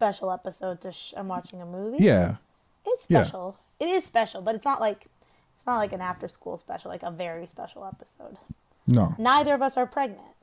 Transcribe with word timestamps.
special 0.00 0.32
episode 0.32 0.80
to 0.80 0.90
sh- 0.92 1.12
I'm 1.14 1.28
watching 1.28 1.60
a 1.60 1.66
movie. 1.66 2.02
Yeah. 2.02 2.36
It's 2.86 3.04
yeah. 3.10 3.22
special. 3.22 3.58
It 3.78 3.86
is 3.86 4.02
special, 4.02 4.40
but 4.40 4.54
it's 4.54 4.64
not 4.64 4.80
like 4.80 5.08
it's 5.54 5.66
not 5.66 5.76
like 5.76 5.92
an 5.92 6.00
after 6.00 6.26
school 6.26 6.56
special, 6.56 6.90
like 6.90 7.02
a 7.02 7.10
very 7.10 7.46
special 7.46 7.84
episode. 7.84 8.38
No. 8.86 9.14
Neither 9.18 9.52
of 9.52 9.60
us 9.60 9.76
are 9.76 9.86
pregnant. 9.86 10.34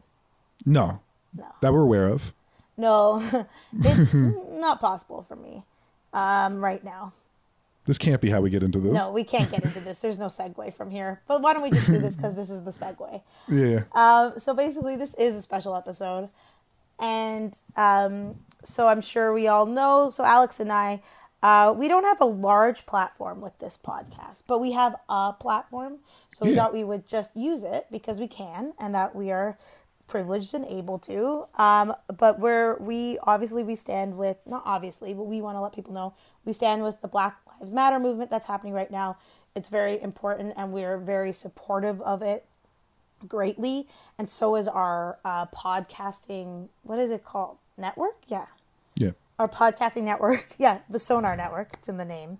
No. 0.63 0.99
No. 1.35 1.47
That 1.61 1.73
we're 1.73 1.81
aware 1.81 2.03
of. 2.03 2.33
No, 2.77 3.47
it's 3.83 4.13
not 4.51 4.79
possible 4.79 5.23
for 5.23 5.35
me 5.35 5.63
um, 6.13 6.63
right 6.63 6.83
now. 6.83 7.13
This 7.85 7.97
can't 7.97 8.21
be 8.21 8.29
how 8.29 8.41
we 8.41 8.51
get 8.51 8.61
into 8.61 8.79
this. 8.79 8.93
No, 8.93 9.11
we 9.11 9.23
can't 9.23 9.49
get 9.49 9.63
into 9.65 9.79
this. 9.79 9.97
There's 9.97 10.19
no 10.19 10.27
segue 10.27 10.71
from 10.75 10.91
here. 10.91 11.21
But 11.27 11.41
why 11.41 11.53
don't 11.53 11.63
we 11.63 11.71
just 11.71 11.87
do 11.87 11.97
this 11.97 12.15
because 12.15 12.35
this 12.35 12.51
is 12.51 12.63
the 12.63 12.71
segue. 12.71 13.21
Yeah. 13.49 13.85
Um, 13.93 14.37
so 14.37 14.53
basically, 14.53 14.97
this 14.97 15.15
is 15.15 15.33
a 15.33 15.41
special 15.41 15.75
episode, 15.75 16.29
and 16.99 17.57
um, 17.75 18.35
so 18.67 18.87
I'm 18.87 19.01
sure 19.01 19.33
we 19.33 19.47
all 19.47 19.65
know. 19.65 20.09
So 20.09 20.23
Alex 20.23 20.59
and 20.59 20.71
I, 20.71 21.01
uh, 21.41 21.73
we 21.75 21.87
don't 21.87 22.03
have 22.03 22.19
a 22.19 22.25
large 22.25 22.85
platform 22.85 23.39
with 23.41 23.57
this 23.59 23.77
podcast, 23.77 24.43
but 24.47 24.59
we 24.59 24.73
have 24.73 24.95
a 25.07 25.33
platform. 25.39 25.99
So 26.31 26.45
we 26.45 26.55
thought 26.55 26.73
we 26.73 26.83
would 26.83 27.07
just 27.07 27.35
use 27.35 27.63
it 27.63 27.87
because 27.91 28.19
we 28.19 28.27
can, 28.27 28.73
and 28.79 28.93
that 28.93 29.15
we 29.15 29.31
are 29.31 29.57
privileged 30.07 30.53
and 30.53 30.65
able 30.65 30.99
to. 30.99 31.47
Um, 31.57 31.93
but 32.17 32.39
we're 32.39 32.77
we 32.77 33.17
obviously 33.23 33.63
we 33.63 33.75
stand 33.75 34.17
with 34.17 34.37
not 34.45 34.63
obviously, 34.65 35.13
but 35.13 35.23
we 35.23 35.41
want 35.41 35.55
to 35.55 35.61
let 35.61 35.73
people 35.73 35.93
know 35.93 36.13
we 36.45 36.53
stand 36.53 36.83
with 36.83 37.01
the 37.01 37.07
Black 37.07 37.37
Lives 37.59 37.73
Matter 37.73 37.99
movement 37.99 38.29
that's 38.29 38.47
happening 38.47 38.73
right 38.73 38.91
now. 38.91 39.17
It's 39.55 39.69
very 39.69 40.01
important, 40.01 40.53
and 40.57 40.71
we're 40.71 40.97
very 40.97 41.31
supportive 41.31 42.01
of 42.01 42.21
it 42.21 42.45
greatly, 43.27 43.87
and 44.17 44.29
so 44.29 44.55
is 44.55 44.67
our 44.67 45.17
uh, 45.25 45.47
podcasting. 45.47 46.67
What 46.83 46.99
is 46.99 47.11
it 47.11 47.23
called? 47.23 47.57
Network? 47.77 48.17
Yeah, 48.27 48.47
Yeah. 48.97 49.11
our 49.39 49.47
podcasting 49.47 50.03
network. 50.03 50.55
Yeah, 50.57 50.79
the 50.89 50.99
Sonar 50.99 51.35
Network. 51.35 51.69
It's 51.73 51.89
in 51.89 51.97
the 51.97 52.05
name. 52.05 52.39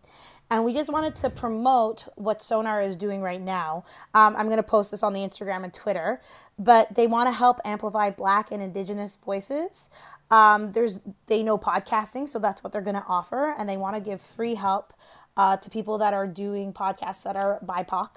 And 0.50 0.64
we 0.64 0.74
just 0.74 0.92
wanted 0.92 1.16
to 1.18 1.30
promote 1.30 2.08
what 2.16 2.42
Sonar 2.42 2.82
is 2.82 2.96
doing 2.96 3.22
right 3.22 3.42
now. 3.42 3.84
Um, 4.14 4.36
I'm 4.38 4.46
going 4.46 4.58
to 4.58 4.64
post 4.64 4.92
this 4.92 5.04
on 5.04 5.14
the 5.14 5.20
Instagram 5.20 5.64
and 5.66 5.74
Twitter, 5.74 6.22
but 6.58 6.96
they 6.96 7.06
want 7.06 7.28
to 7.28 7.34
help 7.34 7.60
amplify 7.66 8.10
Black 8.12 8.52
and 8.52 8.62
Indigenous 8.62 9.18
voices. 9.18 9.90
Um, 10.32 10.72
there's 10.72 11.00
they 11.28 11.44
know 11.44 11.58
podcasting, 11.58 12.28
so 12.30 12.40
that's 12.40 12.64
what 12.64 12.72
they're 12.74 12.82
going 12.82 12.96
to 12.96 13.06
offer, 13.08 13.54
and 13.58 13.68
they 13.68 13.78
want 13.78 13.96
to 13.96 14.02
give 14.02 14.22
free 14.22 14.56
help 14.56 14.94
uh, 15.36 15.58
to 15.58 15.70
people 15.70 15.98
that 16.00 16.14
are 16.14 16.28
doing 16.28 16.74
podcasts 16.74 17.24
that 17.24 17.36
are 17.36 17.60
BIPOC. 17.66 18.10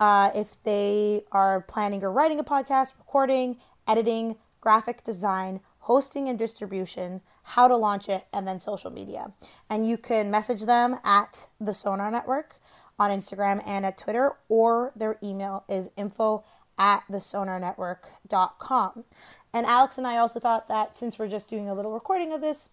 Uh, 0.00 0.30
if 0.34 0.62
they 0.64 1.22
are 1.32 1.60
planning 1.60 2.02
or 2.02 2.10
writing 2.10 2.40
a 2.40 2.44
podcast, 2.44 2.92
recording, 2.98 3.58
editing, 3.86 4.36
graphic 4.60 5.04
design, 5.04 5.60
hosting 5.84 6.28
and 6.30 6.38
distribution, 6.38 7.20
how 7.42 7.68
to 7.68 7.76
launch 7.76 8.08
it, 8.08 8.24
and 8.32 8.48
then 8.48 8.58
social 8.58 8.90
media. 8.90 9.32
And 9.68 9.86
you 9.86 9.98
can 9.98 10.30
message 10.30 10.62
them 10.64 10.98
at 11.04 11.48
the 11.60 11.74
Sonar 11.74 12.10
Network 12.10 12.56
on 12.98 13.10
Instagram 13.10 13.62
and 13.66 13.84
at 13.84 13.98
Twitter, 13.98 14.32
or 14.48 14.92
their 14.96 15.18
email 15.22 15.64
is 15.68 15.90
info 15.96 16.42
at 16.78 17.02
thesonarnetwork.com. 17.10 19.04
And 19.52 19.66
Alex 19.66 19.98
and 19.98 20.06
I 20.06 20.16
also 20.16 20.40
thought 20.40 20.68
that 20.68 20.96
since 20.98 21.18
we're 21.18 21.28
just 21.28 21.48
doing 21.48 21.68
a 21.68 21.74
little 21.74 21.92
recording 21.92 22.32
of 22.32 22.40
this, 22.40 22.70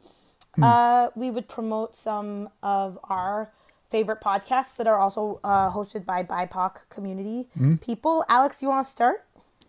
uh, 0.62 1.10
we 1.16 1.32
would 1.32 1.50
promote 1.50 1.98
some 1.98 2.50
of 2.64 2.98
our 3.04 3.52
favorite 3.90 4.22
podcasts 4.22 4.78
that 4.78 4.88
are 4.88 4.98
also 4.98 5.42
uh, 5.44 5.70
hosted 5.70 6.06
by 6.06 6.24
BIPOC 6.24 6.90
community 6.90 7.50
people. 7.82 8.24
Alex, 8.30 8.62
you 8.62 8.70
want 8.70 8.86
to 8.86 8.90
start? 8.90 9.26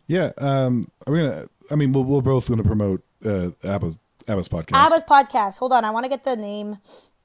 Yeah. 0.07 0.31
Um, 0.39 0.87
are 1.07 1.13
we 1.13 1.21
gonna? 1.21 1.47
I 1.71 1.75
mean, 1.75 1.93
we're, 1.93 2.03
we're 2.03 2.21
both 2.21 2.49
gonna 2.49 2.63
promote 2.63 3.03
uh, 3.25 3.51
Abba's 3.65 3.99
Abba's 4.29 4.49
podcast. 4.49 4.75
Abba's 4.87 5.05
podcast. 5.05 5.59
Hold 5.59 5.73
on, 5.73 5.85
I 5.85 5.91
want 5.91 6.05
to 6.05 6.09
get 6.11 6.25
the 6.25 6.37
name 6.37 6.79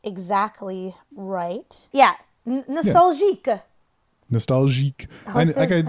exactly 0.03 0.95
right. 1.15 1.87
Yeah, 1.91 2.15
N- 2.45 2.63
Nostalgique. 2.67 3.61
Nostalgique. 4.29 5.07
I, 5.27 5.43
like 5.43 5.71
I, 5.71 5.83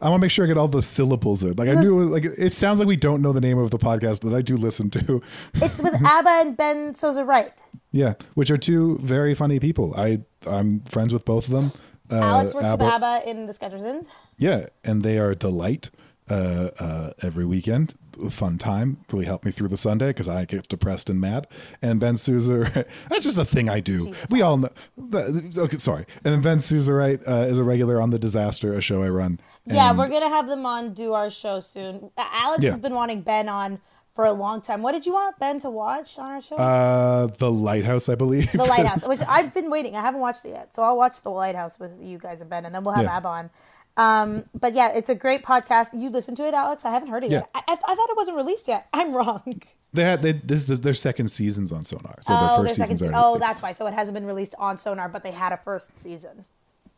I 0.00 0.08
want 0.10 0.20
to 0.20 0.24
make 0.24 0.30
sure 0.30 0.44
I 0.44 0.48
get 0.48 0.58
all 0.58 0.68
the 0.68 0.82
syllables 0.82 1.42
in. 1.42 1.54
Like 1.54 1.68
I 1.68 1.74
Nos- 1.74 1.84
knew, 1.84 2.02
like 2.02 2.24
it 2.24 2.52
sounds 2.52 2.78
like 2.78 2.88
we 2.88 2.96
don't 2.96 3.22
know 3.22 3.32
the 3.32 3.40
name 3.40 3.58
of 3.58 3.70
the 3.70 3.78
podcast 3.78 4.20
that 4.22 4.34
I 4.36 4.42
do 4.42 4.56
listen 4.56 4.90
to. 4.90 5.22
It's 5.54 5.82
with 5.82 5.94
Abba 6.04 6.30
and 6.30 6.56
Ben 6.56 6.94
Souza 6.94 7.24
Wright. 7.24 7.52
yeah, 7.90 8.14
which 8.34 8.50
are 8.50 8.58
two 8.58 8.98
very 9.02 9.34
funny 9.34 9.58
people. 9.60 9.94
I 9.96 10.20
I'm 10.46 10.80
friends 10.80 11.12
with 11.12 11.24
both 11.24 11.46
of 11.48 11.52
them. 11.52 11.80
Uh, 12.10 12.16
Alex 12.22 12.54
works 12.54 12.66
Abba- 12.66 12.84
with 12.84 12.92
Abba 12.92 13.30
in 13.30 13.46
the 13.46 13.52
Sketchersons. 13.54 14.08
Yeah, 14.36 14.66
and 14.84 15.02
they 15.02 15.18
are 15.18 15.30
a 15.30 15.36
delight 15.36 15.90
uh, 16.30 16.70
uh, 16.78 17.10
every 17.22 17.44
weekend. 17.44 17.94
Fun 18.30 18.58
time. 18.58 18.98
Really 19.12 19.24
helped 19.24 19.44
me 19.46 19.50
through 19.52 19.68
the 19.68 19.76
Sunday 19.76 20.08
because 20.08 20.28
I 20.28 20.44
get 20.44 20.68
depressed 20.68 21.08
and 21.08 21.20
mad. 21.20 21.46
And 21.80 21.98
Ben 22.00 22.16
Souza, 22.16 22.84
that's 23.08 23.24
just 23.24 23.38
a 23.38 23.44
thing 23.44 23.68
I 23.68 23.80
do. 23.80 24.06
Jesus, 24.06 24.30
we 24.30 24.42
all 24.42 24.56
know. 24.58 24.68
that- 24.98 25.54
Okay, 25.56 25.78
sorry. 25.78 26.04
And 26.24 26.42
Ben 26.42 26.60
Souza, 26.60 26.92
right, 26.92 27.18
uh, 27.26 27.46
is 27.48 27.56
a 27.58 27.64
regular 27.64 28.00
on 28.00 28.10
the 28.10 28.18
Disaster, 28.18 28.74
a 28.74 28.80
show 28.82 29.02
I 29.02 29.08
run. 29.08 29.40
Yeah, 29.64 29.88
And- 29.90 29.98
we're 29.98 30.08
gonna 30.08 30.28
have 30.28 30.48
them 30.48 30.66
on 30.66 30.92
do 30.92 31.14
our 31.14 31.30
show 31.30 31.60
soon. 31.60 32.10
Alex 32.18 32.62
Yeah. 32.62 32.70
has 32.72 32.80
been 32.80 32.94
wanting 32.94 33.22
Ben 33.22 33.48
on 33.48 33.80
for 34.12 34.24
a 34.26 34.32
long 34.32 34.60
time. 34.60 34.82
What 34.82 34.92
did 34.92 35.06
you 35.06 35.12
want 35.14 35.38
Ben 35.38 35.60
to 35.60 35.70
watch 35.70 36.18
on 36.18 36.26
our 36.26 36.42
show? 36.42 36.56
uh, 36.56 37.28
the 37.38 37.50
Lighthouse, 37.50 38.08
I 38.10 38.16
believe. 38.16 38.50
the 38.52 38.64
Lighthouse, 38.64 39.08
which 39.08 39.20
I've 39.26 39.54
been 39.54 39.70
waiting. 39.70 39.94
I 39.96 40.00
haven't 40.02 40.20
watched 40.20 40.44
it 40.44 40.50
yet, 40.50 40.74
so 40.74 40.82
I'll 40.82 40.96
watch 40.96 41.22
the 41.22 41.30
Lighthouse 41.30 41.78
with 41.78 41.98
you 42.02 42.18
guys 42.18 42.40
and 42.42 42.50
Ben, 42.50 42.66
and 42.66 42.74
then 42.74 42.82
we'll 42.84 42.94
have 42.94 43.04
Yeah. 43.04 43.16
Abba 43.16 43.28
on. 43.28 43.50
Um, 43.96 44.44
but 44.58 44.72
yeah, 44.74 44.92
it's 44.94 45.08
a 45.10 45.14
great 45.14 45.42
podcast. 45.42 45.88
You 45.92 46.10
listen 46.10 46.34
to 46.36 46.46
it, 46.46 46.54
Alex? 46.54 46.84
I 46.84 46.90
haven't 46.90 47.08
heard 47.08 47.24
it 47.24 47.30
yet. 47.30 47.48
Yeah. 47.54 47.60
I, 47.68 47.72
I, 47.72 47.92
I 47.92 47.94
thought 47.94 48.08
it 48.10 48.16
wasn't 48.16 48.36
released 48.36 48.68
yet. 48.68 48.88
I'm 48.92 49.12
wrong. 49.12 49.62
they 49.92 50.04
had 50.04 50.22
they, 50.22 50.32
this, 50.32 50.64
this 50.64 50.78
their 50.78 50.94
second 50.94 51.28
seasons 51.28 51.72
on 51.72 51.84
Sonar, 51.84 52.16
so 52.22 52.34
Oh, 52.36 52.62
their 52.62 52.74
first 52.74 52.88
seasons 52.88 53.10
oh, 53.14 53.38
that's 53.38 53.60
why. 53.62 53.72
So 53.72 53.86
it 53.86 53.94
hasn't 53.94 54.14
been 54.14 54.26
released 54.26 54.54
on 54.58 54.78
Sonar, 54.78 55.08
but 55.08 55.22
they 55.22 55.32
had 55.32 55.52
a 55.52 55.56
first 55.56 55.98
season. 55.98 56.44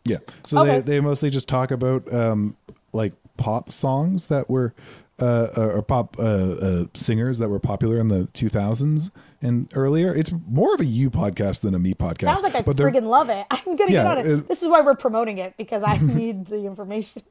Yeah. 0.05 0.19
So 0.45 0.61
Okay. 0.61 0.81
they, 0.81 0.95
they 0.95 1.01
mostly 1.01 1.31
just 1.31 1.49
talk 1.49 1.71
about 1.71 2.13
um, 2.13 2.57
like 2.93 3.13
pop 3.37 3.71
songs 3.71 4.27
that 4.27 4.51
were 4.51 4.75
uh, 5.23 5.49
uh, 5.57 5.77
or 5.77 5.83
pop 5.83 6.17
uh, 6.19 6.23
uh, 6.23 6.85
singers 6.95 7.39
that 7.39 7.49
were 7.49 7.61
popular 7.61 7.99
in 7.99 8.09
the 8.09 8.25
2000s 8.35 9.11
and 9.41 9.71
earlier. 9.75 10.15
It's 10.15 10.33
more 10.49 10.75
of 10.75 10.81
a 10.81 10.85
you 10.85 11.11
podcast 11.11 11.61
than 11.61 11.75
a 11.75 11.79
me 11.79 11.95
podcast. 11.95 12.25
Sounds 12.35 12.43
like 12.43 12.55
I 12.57 12.63
but 12.63 12.77
friggin' 12.77 13.05
love 13.05 13.29
it. 13.29 13.47
I'm 13.51 13.77
gonna 13.77 13.93
Yeah, 13.93 14.03
get 14.03 14.07
on 14.07 14.19
it. 14.19 14.27
it- 14.27 14.49
This 14.49 14.63
is 14.63 14.69
why 14.69 14.81
we're 14.81 14.97
promoting 14.97 15.39
it 15.39 15.57
because 15.57 15.83
I 15.83 15.99
need 16.21 16.47
the 16.47 16.67
information. 16.67 17.23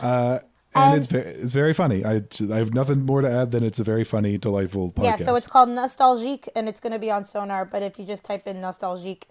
and 0.00 0.40
um, 0.74 0.96
it's 0.98 1.06
very, 1.06 1.24
it's 1.24 1.52
very 1.52 1.72
funny. 1.74 2.04
I 2.04 2.22
I 2.52 2.56
have 2.56 2.74
nothing 2.74 3.04
more 3.06 3.20
to 3.20 3.30
add 3.30 3.50
than 3.52 3.62
it's 3.62 3.78
a 3.78 3.84
very 3.84 4.04
funny, 4.04 4.38
delightful 4.38 4.92
podcast. 4.92 5.04
Yeah, 5.04 5.16
so 5.16 5.36
it's 5.36 5.46
called 5.46 5.68
Nostalgique, 5.68 6.48
and 6.56 6.68
it's 6.68 6.80
gonna 6.80 6.98
be 6.98 7.10
on 7.10 7.24
Sonar. 7.24 7.64
But 7.64 7.82
if 7.82 7.98
you 7.98 8.04
just 8.04 8.24
type 8.24 8.46
in 8.46 8.56
Nostalgique, 8.60 9.24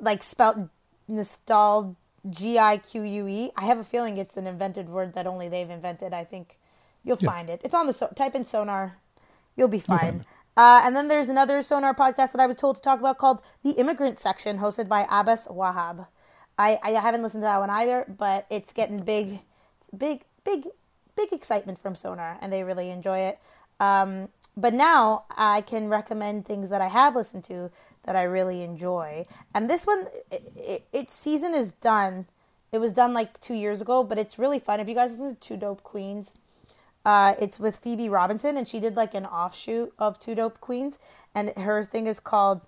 like 0.00 0.22
spelt 0.22 0.56
nostal 1.08 1.94
G 2.28 2.58
I 2.58 2.78
Q 2.78 3.02
U 3.02 3.28
E, 3.28 3.50
I 3.56 3.66
have 3.66 3.78
a 3.78 3.84
feeling 3.84 4.16
it's 4.16 4.36
an 4.36 4.46
invented 4.46 4.88
word 4.88 5.12
that 5.14 5.26
only 5.26 5.48
they've 5.48 5.70
invented. 5.70 6.12
I 6.12 6.24
think 6.24 6.58
you'll 7.06 7.16
Yeah. 7.20 7.30
find 7.30 7.48
it. 7.48 7.62
It's 7.64 7.74
on 7.74 7.86
the 7.86 7.92
so- 7.94 8.12
type 8.14 8.34
in 8.34 8.44
Sonar, 8.44 8.98
you'll 9.56 9.68
be 9.68 9.80
fine. 9.80 10.26
Uh, 10.58 10.80
and 10.84 10.94
then 10.96 11.08
there's 11.08 11.28
another 11.30 11.62
Sonar 11.62 11.94
podcast 11.94 12.32
that 12.32 12.40
I 12.40 12.46
was 12.46 12.56
told 12.56 12.76
to 12.76 12.82
talk 12.82 12.98
about 12.98 13.16
called 13.18 13.40
The 13.62 13.70
Immigrant 13.72 14.18
Section, 14.18 14.58
hosted 14.58 14.88
by 14.88 15.06
Abbas 15.10 15.46
Wahab. 15.48 16.06
I, 16.58 16.78
I 16.82 16.90
haven't 16.92 17.22
listened 17.22 17.42
to 17.42 17.46
that 17.46 17.58
one 17.60 17.70
either, 17.70 18.04
but 18.08 18.46
it's 18.50 18.72
getting 18.72 19.00
big, 19.00 19.40
it's 19.78 19.88
big, 19.96 20.24
big, 20.44 20.68
big 21.14 21.32
excitement 21.32 21.78
from 21.78 21.94
Sonar, 21.94 22.38
and 22.40 22.52
they 22.52 22.62
really 22.64 22.90
enjoy 22.90 23.18
it. 23.20 23.38
Um, 23.78 24.30
but 24.56 24.72
now 24.72 25.24
I 25.36 25.60
can 25.60 25.88
recommend 25.88 26.46
things 26.46 26.70
that 26.70 26.80
I 26.80 26.88
have 26.88 27.14
listened 27.14 27.44
to 27.44 27.70
that 28.04 28.16
I 28.16 28.22
really 28.22 28.62
enjoy. 28.62 29.26
And 29.54 29.68
this 29.68 29.86
one, 29.86 30.06
it, 30.30 30.50
it, 30.56 30.86
its 30.92 31.14
season 31.14 31.52
is 31.54 31.72
done. 31.72 32.26
It 32.72 32.78
was 32.78 32.92
done 32.92 33.12
like 33.12 33.38
two 33.40 33.52
years 33.54 33.82
ago, 33.82 34.02
but 34.02 34.18
it's 34.18 34.38
really 34.38 34.58
fun. 34.58 34.80
If 34.80 34.88
you 34.88 34.94
guys 34.94 35.12
listen 35.12 35.34
to 35.36 35.40
Two 35.40 35.56
Dope 35.58 35.82
Queens, 35.82 36.36
uh, 37.06 37.34
it's 37.40 37.60
with 37.60 37.76
Phoebe 37.76 38.08
Robinson, 38.08 38.56
and 38.56 38.66
she 38.66 38.80
did 38.80 38.96
like 38.96 39.14
an 39.14 39.26
offshoot 39.26 39.92
of 39.96 40.18
Two 40.18 40.34
Dope 40.34 40.60
Queens, 40.60 40.98
and 41.36 41.50
her 41.50 41.84
thing 41.84 42.08
is 42.08 42.18
called 42.18 42.66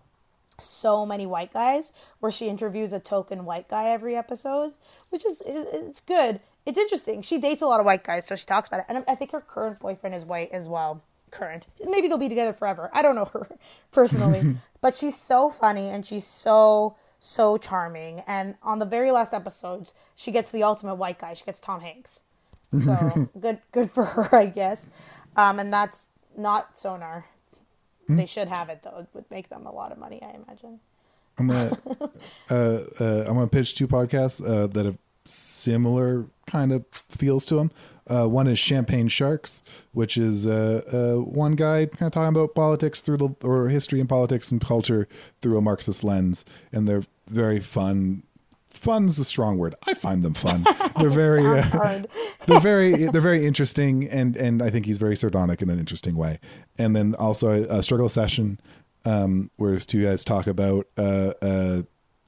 so 0.58 1.04
many 1.04 1.26
white 1.26 1.52
guys 1.52 1.92
where 2.20 2.30
she 2.30 2.48
interviews 2.48 2.92
a 2.92 3.00
token 3.00 3.44
white 3.44 3.68
guy 3.68 3.90
every 3.90 4.16
episode 4.16 4.72
which 5.10 5.24
is 5.24 5.40
it's 5.46 6.00
good. 6.00 6.40
It's 6.66 6.78
interesting. 6.78 7.22
She 7.22 7.38
dates 7.38 7.62
a 7.62 7.66
lot 7.66 7.80
of 7.80 7.86
white 7.86 8.04
guys 8.04 8.26
so 8.26 8.34
she 8.34 8.44
talks 8.44 8.68
about 8.68 8.80
it. 8.80 8.86
And 8.88 9.04
i 9.08 9.14
think 9.14 9.32
her 9.32 9.40
current 9.40 9.80
boyfriend 9.80 10.14
is 10.14 10.24
white 10.24 10.50
as 10.52 10.68
well. 10.68 11.02
Current. 11.30 11.66
Maybe 11.84 12.08
they'll 12.08 12.18
be 12.18 12.28
together 12.28 12.52
forever. 12.52 12.90
I 12.92 13.02
don't 13.02 13.14
know 13.14 13.26
her 13.26 13.48
personally. 13.90 14.56
But 14.80 14.94
she's 14.96 15.20
so 15.20 15.50
funny 15.50 15.88
and 15.88 16.06
she's 16.06 16.24
so 16.24 16.96
so 17.18 17.58
charming. 17.58 18.22
And 18.28 18.54
on 18.62 18.78
the 18.78 18.86
very 18.86 19.10
last 19.10 19.34
episodes 19.34 19.94
she 20.14 20.30
gets 20.30 20.52
the 20.52 20.62
ultimate 20.62 20.94
white 20.94 21.18
guy. 21.18 21.34
She 21.34 21.44
gets 21.44 21.58
tom 21.58 21.80
hanks 21.80 22.22
so 22.72 23.28
good 23.40 23.58
good 23.72 23.90
for 23.90 24.04
her 24.04 24.34
i 24.34 24.46
guess 24.46 24.88
um, 25.36 25.58
and 25.58 25.72
that's 25.72 26.08
not 26.36 26.78
sonar 26.78 27.26
they 28.08 28.26
should 28.26 28.48
have 28.48 28.68
it 28.68 28.82
though. 28.82 28.98
It 28.98 29.08
would 29.12 29.30
make 29.30 29.48
them 29.48 29.66
a 29.66 29.72
lot 29.72 29.92
of 29.92 29.98
money, 29.98 30.22
I 30.22 30.30
imagine. 30.30 30.80
I'm 31.38 31.48
gonna 31.48 31.78
uh, 32.50 32.54
uh, 33.00 33.24
I'm 33.28 33.34
gonna 33.34 33.48
pitch 33.48 33.74
two 33.74 33.86
podcasts 33.86 34.42
uh, 34.42 34.66
that 34.68 34.86
have 34.86 34.98
similar 35.24 36.26
kind 36.46 36.72
of 36.72 36.86
feels 36.90 37.44
to 37.46 37.56
them. 37.56 37.70
Uh, 38.08 38.26
one 38.26 38.46
is 38.46 38.58
Champagne 38.58 39.08
Sharks, 39.08 39.62
which 39.92 40.16
is 40.16 40.46
uh, 40.46 40.80
uh, 40.90 41.22
one 41.22 41.52
guy 41.52 41.84
kind 41.84 42.06
of 42.06 42.12
talking 42.12 42.28
about 42.28 42.54
politics 42.54 43.02
through 43.02 43.18
the 43.18 43.34
or 43.42 43.68
history 43.68 44.00
and 44.00 44.08
politics 44.08 44.50
and 44.50 44.60
culture 44.64 45.06
through 45.42 45.58
a 45.58 45.60
Marxist 45.60 46.02
lens, 46.02 46.46
and 46.72 46.88
they're 46.88 47.04
very 47.28 47.60
fun. 47.60 48.22
Fun's 48.78 49.18
a 49.18 49.24
strong 49.24 49.58
word. 49.58 49.74
I 49.86 49.94
find 49.94 50.22
them 50.22 50.34
fun. 50.34 50.64
They're 51.00 51.10
very, 51.10 51.44
uh, 51.46 52.02
they're 52.46 52.60
very, 52.60 53.06
they're 53.06 53.20
very 53.20 53.46
interesting, 53.46 54.08
and 54.08 54.36
and 54.36 54.62
I 54.62 54.70
think 54.70 54.86
he's 54.86 54.98
very 54.98 55.16
sardonic 55.16 55.62
in 55.62 55.70
an 55.70 55.78
interesting 55.78 56.16
way. 56.16 56.40
And 56.78 56.96
then 56.96 57.14
also 57.16 57.50
a, 57.52 57.78
a 57.78 57.82
struggle 57.82 58.08
session, 58.08 58.58
um, 59.04 59.50
where 59.56 59.72
his 59.72 59.86
two 59.86 60.04
guys 60.04 60.24
talk 60.24 60.46
about 60.46 60.88
uh, 60.96 61.32
uh, 61.40 61.82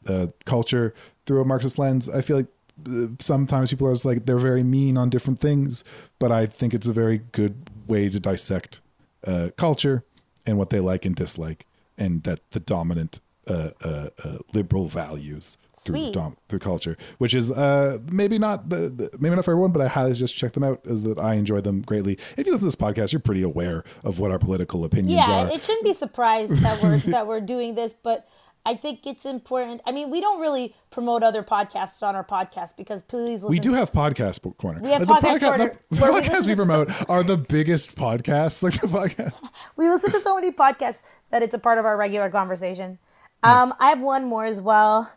uh, 0.06 0.26
culture 0.44 0.94
through 1.26 1.40
a 1.40 1.44
Marxist 1.44 1.78
lens. 1.78 2.08
I 2.08 2.20
feel 2.20 2.36
like 2.38 2.46
uh, 2.88 3.06
sometimes 3.18 3.70
people 3.70 3.88
are 3.88 3.92
just 3.92 4.04
like 4.04 4.26
they're 4.26 4.38
very 4.38 4.62
mean 4.62 4.96
on 4.96 5.10
different 5.10 5.40
things, 5.40 5.84
but 6.18 6.30
I 6.30 6.46
think 6.46 6.74
it's 6.74 6.86
a 6.86 6.92
very 6.92 7.18
good 7.32 7.70
way 7.86 8.08
to 8.08 8.20
dissect 8.20 8.80
uh, 9.26 9.50
culture 9.56 10.04
and 10.46 10.58
what 10.58 10.70
they 10.70 10.80
like 10.80 11.04
and 11.04 11.14
dislike, 11.14 11.66
and 11.98 12.22
that 12.22 12.40
the 12.52 12.60
dominant 12.60 13.20
uh, 13.48 13.70
uh, 13.82 14.08
uh, 14.24 14.38
liberal 14.52 14.88
values 14.88 15.56
Sweet. 15.86 16.14
dom- 16.14 16.36
through 16.48 16.58
culture, 16.58 16.96
which 17.18 17.34
is 17.34 17.50
uh, 17.50 17.98
maybe 18.10 18.38
not 18.38 18.68
the, 18.68 18.88
the 18.88 19.10
maybe 19.18 19.34
not 19.34 19.44
for 19.44 19.52
everyone, 19.52 19.72
but 19.72 19.82
I 19.82 19.88
highly 19.88 20.12
suggest 20.12 20.36
check 20.36 20.52
them 20.52 20.62
out. 20.62 20.80
Is 20.84 21.02
that 21.02 21.18
I 21.18 21.34
enjoy 21.34 21.60
them 21.60 21.82
greatly. 21.82 22.18
If 22.36 22.46
you 22.46 22.52
listen 22.52 22.70
to 22.70 22.76
this 22.76 22.76
podcast, 22.76 23.12
you're 23.12 23.20
pretty 23.20 23.42
aware 23.42 23.84
of 24.04 24.18
what 24.18 24.30
our 24.30 24.38
political 24.38 24.84
opinions 24.84 25.14
Yeah, 25.14 25.24
are. 25.24 25.48
Yeah, 25.48 25.54
it 25.54 25.64
shouldn't 25.64 25.84
be 25.84 25.94
surprised 25.94 26.52
that 26.62 26.82
we're 26.82 26.98
that 27.12 27.26
we're 27.26 27.40
doing 27.40 27.74
this, 27.74 27.94
but 27.94 28.28
I 28.66 28.74
think 28.74 29.06
it's 29.06 29.24
important. 29.24 29.80
I 29.86 29.92
mean, 29.92 30.10
we 30.10 30.20
don't 30.20 30.40
really 30.40 30.74
promote 30.90 31.22
other 31.22 31.42
podcasts 31.42 32.02
on 32.06 32.14
our 32.14 32.24
podcast 32.24 32.76
because 32.76 33.02
please 33.02 33.42
listen. 33.42 33.48
we 33.48 33.58
do 33.58 33.72
have 33.72 33.90
podcast 33.90 34.42
corner. 34.58 34.80
We 34.80 34.90
have 34.90 35.06
the 35.06 35.14
podcast 35.14 35.40
corner 35.40 35.78
the, 35.88 35.96
the 35.96 36.12
we 36.12 36.20
podcasts 36.20 36.46
we 36.46 36.52
to 36.52 36.56
promote 36.56 37.10
are 37.10 37.22
the 37.22 37.38
biggest 37.38 37.96
podcasts. 37.96 38.62
Like 38.62 38.80
the 38.80 38.86
podcast. 38.86 39.32
we 39.76 39.88
listen 39.88 40.10
to 40.12 40.20
so 40.20 40.34
many 40.34 40.50
podcasts 40.52 41.00
that 41.30 41.42
it's 41.42 41.54
a 41.54 41.58
part 41.58 41.78
of 41.78 41.86
our 41.86 41.96
regular 41.96 42.28
conversation. 42.28 42.98
Um, 43.42 43.72
I 43.80 43.88
have 43.88 44.02
one 44.02 44.26
more 44.26 44.44
as 44.44 44.60
well. 44.60 45.10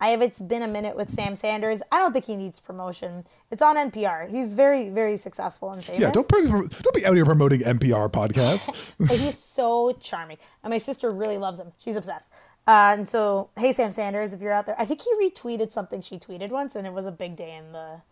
I 0.00 0.08
have 0.08 0.22
It's 0.22 0.40
Been 0.40 0.62
a 0.62 0.68
Minute 0.68 0.96
with 0.96 1.10
Sam 1.10 1.34
Sanders. 1.34 1.82
I 1.90 1.98
don't 1.98 2.12
think 2.12 2.24
he 2.24 2.36
needs 2.36 2.60
promotion. 2.60 3.24
It's 3.50 3.60
on 3.60 3.76
NPR. 3.76 4.28
He's 4.30 4.54
very, 4.54 4.90
very 4.90 5.16
successful 5.16 5.72
and 5.72 5.82
famous. 5.82 6.00
Yeah, 6.00 6.10
don't 6.12 6.28
don't 6.28 6.94
be 6.94 7.04
out 7.04 7.14
here 7.14 7.24
promoting 7.24 7.60
NPR 7.60 8.10
podcasts. 8.10 8.72
But 8.98 9.18
he's 9.18 9.38
so 9.38 9.92
charming. 10.00 10.38
And 10.62 10.70
my 10.70 10.78
sister 10.78 11.10
really 11.10 11.38
loves 11.38 11.58
him. 11.58 11.72
She's 11.78 11.96
obsessed. 11.96 12.30
Uh, 12.66 12.94
and 12.98 13.08
so, 13.08 13.48
hey, 13.58 13.72
Sam 13.72 13.90
Sanders, 13.92 14.32
if 14.32 14.40
you're 14.40 14.52
out 14.52 14.66
there, 14.66 14.76
I 14.78 14.84
think 14.84 15.00
he 15.00 15.10
retweeted 15.14 15.72
something 15.72 16.02
she 16.02 16.18
tweeted 16.18 16.50
once, 16.50 16.76
and 16.76 16.86
it 16.86 16.92
was 16.92 17.06
a 17.06 17.10
big 17.10 17.34
day 17.34 17.56
in 17.56 17.72
the 17.72 18.02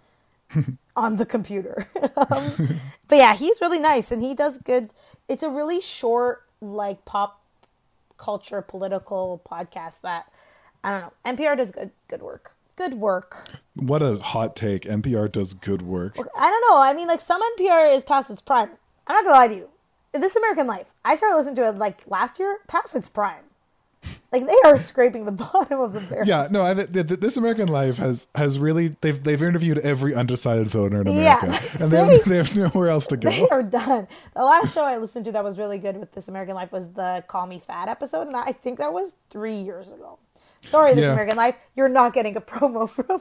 on 0.96 1.16
the 1.16 1.26
computer. 1.26 1.88
um, 2.30 2.80
but 3.06 3.16
yeah, 3.16 3.34
he's 3.34 3.60
really 3.60 3.78
nice, 3.78 4.10
and 4.10 4.22
he 4.22 4.34
does 4.34 4.58
good. 4.58 4.90
It's 5.28 5.42
a 5.42 5.50
really 5.50 5.80
short, 5.80 6.46
like 6.60 7.04
pop 7.04 7.42
culture 8.16 8.62
political 8.62 9.42
podcast 9.48 10.00
that 10.00 10.32
I 10.86 10.90
don't 10.92 11.00
know. 11.00 11.12
NPR 11.44 11.56
does 11.56 11.72
good 11.72 11.90
good 12.08 12.22
work. 12.22 12.52
Good 12.76 12.94
work. 12.94 13.48
what 13.74 14.02
a 14.02 14.16
hot 14.18 14.54
take! 14.54 14.82
NPR 14.82 15.30
does 15.32 15.52
good 15.54 15.82
work. 15.82 16.16
I 16.18 16.50
don't 16.50 16.70
know. 16.70 16.80
I 16.80 16.92
mean, 16.94 17.08
like 17.08 17.20
some 17.20 17.40
NPR 17.58 17.94
is 17.94 18.04
past 18.04 18.30
its 18.30 18.40
prime. 18.40 18.70
I'm 19.06 19.14
not 19.16 19.24
gonna 19.24 19.34
lie 19.34 19.48
to 19.48 19.54
you. 19.54 19.68
This 20.12 20.36
American 20.36 20.66
Life, 20.66 20.94
I 21.04 21.16
started 21.16 21.36
listening 21.36 21.56
to 21.56 21.68
it 21.68 21.76
like 21.76 22.02
last 22.06 22.38
year, 22.38 22.58
past 22.68 22.94
its 22.94 23.08
prime. 23.08 23.42
Like 24.30 24.46
they 24.46 24.54
are 24.64 24.78
scraping 24.90 25.24
the 25.24 25.32
bottom 25.32 25.80
of 25.80 25.92
the 25.92 26.00
barrel. 26.00 26.26
Yeah, 26.28 26.48
no, 26.50 26.62
I, 26.64 26.74
th- 26.74 26.92
th- 26.92 27.20
this 27.20 27.36
American 27.36 27.68
Life 27.68 27.96
has 27.96 28.28
has 28.34 28.58
really 28.58 28.94
they've 29.00 29.22
they've 29.22 29.42
interviewed 29.42 29.78
every 29.78 30.14
undecided 30.14 30.68
voter 30.68 31.00
in 31.00 31.08
America, 31.08 31.46
Yeah. 31.48 31.60
And 31.82 31.90
they 31.90 31.98
have, 31.98 32.24
they 32.24 32.36
have 32.36 32.54
nowhere 32.56 32.88
else 32.90 33.06
to 33.08 33.16
go. 33.16 33.30
They 33.36 33.48
are 33.48 33.62
done. 33.62 34.06
The 34.34 34.44
last 34.44 34.72
show 34.74 34.84
I 34.84 34.98
listened 34.98 35.24
to 35.24 35.32
that 35.32 35.42
was 35.42 35.58
really 35.58 35.78
good 35.78 35.96
with 35.96 36.12
This 36.12 36.28
American 36.28 36.54
Life 36.54 36.70
was 36.72 36.88
the 36.92 37.24
Call 37.26 37.46
Me 37.46 37.58
Fat 37.58 37.88
episode, 37.88 38.26
and 38.28 38.36
I 38.36 38.52
think 38.52 38.78
that 38.78 38.92
was 38.92 39.14
three 39.30 39.56
years 39.56 39.90
ago. 39.92 40.18
Sorry, 40.66 40.94
This 40.94 41.02
Yeah. 41.04 41.12
American 41.12 41.36
Life, 41.36 41.56
you're 41.74 41.88
not 41.88 42.12
getting 42.12 42.36
a 42.36 42.40
promo 42.40 42.88
from. 42.96 43.20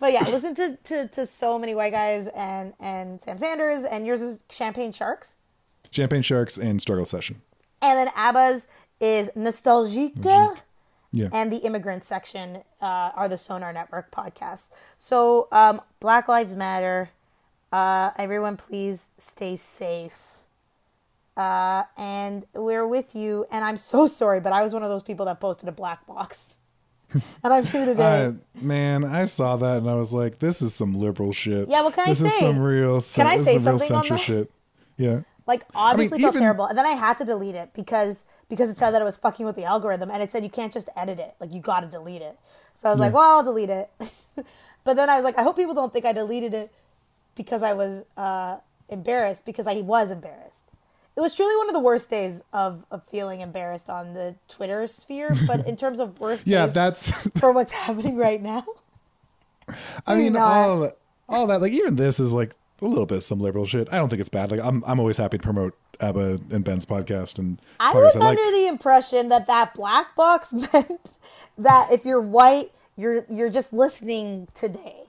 but 0.00 0.12
yeah, 0.12 0.28
listen 0.28 0.54
to, 0.56 0.76
to, 0.84 1.08
to 1.08 1.26
so 1.26 1.58
many 1.58 1.74
white 1.74 1.92
guys 1.92 2.26
and 2.34 2.74
and 2.80 3.20
Sam 3.22 3.38
Sanders, 3.38 3.84
and 3.84 4.06
yours 4.06 4.22
is 4.22 4.40
Champagne 4.50 4.92
Sharks, 4.92 5.34
Champagne 5.90 6.22
Sharks 6.22 6.56
and 6.56 6.80
Struggle 6.80 7.06
Session. 7.06 7.42
and 7.82 7.98
then 7.98 8.08
ABBA's 8.16 8.66
is 9.00 9.30
Nostalgique. 9.36 10.54
Yeah, 11.12 11.28
and 11.32 11.50
the 11.50 11.58
immigrant 11.58 12.04
section 12.04 12.62
uh, 12.82 13.10
are 13.14 13.28
the 13.28 13.38
Sonar 13.38 13.72
Network 13.72 14.10
podcasts. 14.10 14.70
So, 14.98 15.48
um, 15.50 15.80
Black 16.00 16.28
Lives 16.28 16.54
Matter. 16.54 17.10
Uh, 17.72 18.10
everyone, 18.18 18.56
please 18.58 19.08
stay 19.16 19.56
safe. 19.56 20.35
Uh, 21.36 21.82
and 21.96 22.46
we're 22.54 22.86
with 22.86 23.14
you. 23.14 23.44
And 23.50 23.64
I'm 23.64 23.76
so 23.76 24.06
sorry, 24.06 24.40
but 24.40 24.52
I 24.52 24.62
was 24.62 24.72
one 24.72 24.82
of 24.82 24.88
those 24.88 25.02
people 25.02 25.26
that 25.26 25.38
posted 25.40 25.68
a 25.68 25.72
black 25.72 26.06
box. 26.06 26.56
and 27.12 27.22
I'm 27.44 27.64
here 27.64 27.84
today. 27.86 28.26
I, 28.26 28.34
man, 28.64 29.04
I 29.04 29.26
saw 29.26 29.56
that 29.56 29.78
and 29.78 29.88
I 29.88 29.94
was 29.94 30.12
like, 30.12 30.40
"This 30.40 30.60
is 30.60 30.74
some 30.74 30.94
liberal 30.94 31.32
shit." 31.32 31.68
Yeah, 31.68 31.82
what 31.82 31.94
can 31.94 32.08
I 32.08 32.14
say? 32.14 32.24
this 32.24 32.32
is 32.32 32.38
some 32.40 32.58
real. 32.58 33.00
Can 33.00 33.26
I 33.26 33.36
this 33.38 33.46
say 33.46 33.56
is 33.56 33.62
some 33.62 33.74
real 33.74 33.78
something 33.78 33.96
on 33.96 34.04
censor 34.04 34.14
that? 34.14 34.20
shit. 34.20 34.50
Yeah. 34.96 35.20
like 35.46 35.62
obviously 35.74 36.18
felt 36.20 36.34
even- 36.34 36.42
terrible 36.42 36.64
and 36.64 36.76
then 36.76 36.86
i 36.86 36.92
had 36.92 37.18
to 37.18 37.24
delete 37.24 37.54
it 37.54 37.70
because 37.74 38.24
because 38.48 38.70
it 38.70 38.78
said 38.78 38.92
that 38.92 39.02
it 39.02 39.04
was 39.04 39.18
fucking 39.18 39.44
with 39.44 39.54
the 39.54 39.62
algorithm 39.64 40.10
and 40.10 40.22
it 40.22 40.32
said 40.32 40.42
you 40.42 40.48
can't 40.50 40.72
just 40.72 40.88
edit 40.96 41.18
it 41.18 41.34
like 41.38 41.52
you 41.52 41.60
gotta 41.60 41.86
delete 41.86 42.22
it 42.22 42.38
so 42.72 42.88
i 42.88 42.90
was 42.90 42.98
like 42.98 43.12
well 43.12 43.36
i'll 43.36 43.44
delete 43.44 43.68
it 43.68 43.90
but 44.84 44.94
then 44.96 45.10
i 45.10 45.14
was 45.16 45.22
like 45.22 45.38
i 45.38 45.42
hope 45.42 45.54
people 45.54 45.74
don't 45.74 45.92
think 45.92 46.06
i 46.06 46.12
deleted 46.14 46.54
it 46.54 46.72
because 47.36 47.62
i 47.62 47.74
was 47.74 48.04
uh 48.16 48.56
embarrassed 48.88 49.44
because 49.44 49.66
i 49.66 49.74
was 49.82 50.10
embarrassed 50.10 50.64
it 51.16 51.20
was 51.20 51.34
truly 51.34 51.56
one 51.56 51.68
of 51.68 51.72
the 51.72 51.80
worst 51.80 52.10
days 52.10 52.44
of, 52.52 52.84
of 52.90 53.02
feeling 53.04 53.40
embarrassed 53.40 53.88
on 53.88 54.14
the 54.14 54.34
twitter 54.48 54.86
sphere 54.86 55.34
but 55.46 55.66
in 55.66 55.76
terms 55.76 55.98
of 55.98 56.20
worst 56.20 56.46
Yeah, 56.46 56.66
days 56.66 56.74
that's. 56.74 57.10
for 57.40 57.52
what's 57.52 57.72
happening 57.72 58.16
right 58.16 58.42
now 58.42 58.64
I 60.06 60.14
mean, 60.14 60.34
not. 60.34 60.42
all 60.42 60.80
that, 60.80 60.96
all 61.28 61.46
that. 61.48 61.60
Like, 61.60 61.72
even 61.72 61.96
this 61.96 62.20
is 62.20 62.32
like 62.32 62.54
a 62.80 62.86
little 62.86 63.06
bit 63.06 63.16
of 63.16 63.24
some 63.24 63.40
liberal 63.40 63.66
shit. 63.66 63.88
I 63.92 63.96
don't 63.96 64.08
think 64.08 64.20
it's 64.20 64.28
bad. 64.28 64.50
Like, 64.50 64.60
I'm 64.62 64.82
I'm 64.86 65.00
always 65.00 65.16
happy 65.16 65.38
to 65.38 65.42
promote 65.42 65.76
Abba 66.00 66.40
and 66.50 66.64
Ben's 66.64 66.86
podcast 66.86 67.38
and 67.38 67.60
I 67.80 67.92
was 67.94 68.14
I 68.16 68.20
like. 68.20 68.38
under 68.38 68.50
the 68.56 68.66
impression 68.66 69.28
that 69.30 69.46
that 69.46 69.74
black 69.74 70.14
box 70.14 70.52
meant 70.72 71.16
that 71.58 71.90
if 71.90 72.04
you're 72.04 72.20
white, 72.20 72.70
you're 72.96 73.24
you're 73.28 73.50
just 73.50 73.72
listening 73.72 74.48
today. 74.54 75.02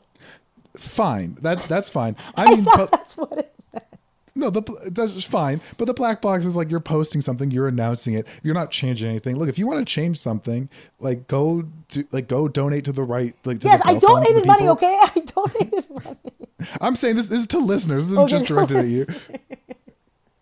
Fine, 0.77 1.37
that's 1.41 1.67
that's 1.67 1.89
fine. 1.89 2.15
I 2.35 2.55
mean, 2.55 2.63
but, 2.63 2.91
That's 2.91 3.17
what 3.17 3.37
it. 3.37 3.53
No, 4.37 4.49
the 4.49 4.61
that's 4.91 5.23
fine. 5.23 5.59
But 5.77 5.85
the 5.85 5.93
black 5.93 6.21
box 6.21 6.45
is 6.45 6.55
like 6.55 6.69
you're 6.69 6.79
posting 6.79 7.21
something, 7.21 7.51
you're 7.51 7.67
announcing 7.67 8.13
it. 8.13 8.27
You're 8.43 8.53
not 8.53 8.71
changing 8.71 9.09
anything. 9.09 9.37
Look, 9.37 9.49
if 9.49 9.57
you 9.57 9.67
want 9.67 9.85
to 9.85 9.91
change 9.91 10.19
something, 10.19 10.69
like 10.99 11.27
go 11.27 11.63
do, 11.89 12.03
like 12.11 12.27
go 12.27 12.47
donate 12.47 12.85
to 12.85 12.91
the 12.91 13.03
right. 13.03 13.33
Like 13.43 13.59
to 13.61 13.67
Yes, 13.67 13.81
the 13.81 13.89
I 13.89 13.99
Bell 13.99 14.15
Fund, 14.15 14.25
to 14.27 14.33
donated 14.33 14.47
money. 14.47 14.67
Okay, 14.69 14.97
I 15.01 15.19
donated 15.25 15.89
money. 15.89 16.17
I'm 16.81 16.95
saying 16.95 17.15
this, 17.17 17.27
this 17.27 17.41
is 17.41 17.47
to 17.47 17.59
listeners. 17.59 18.05
This 18.05 18.13
isn't 18.13 18.23
Okay, 18.25 18.31
just 18.31 18.45
directed 18.45 18.77
at 18.77 18.87
you. 18.87 19.05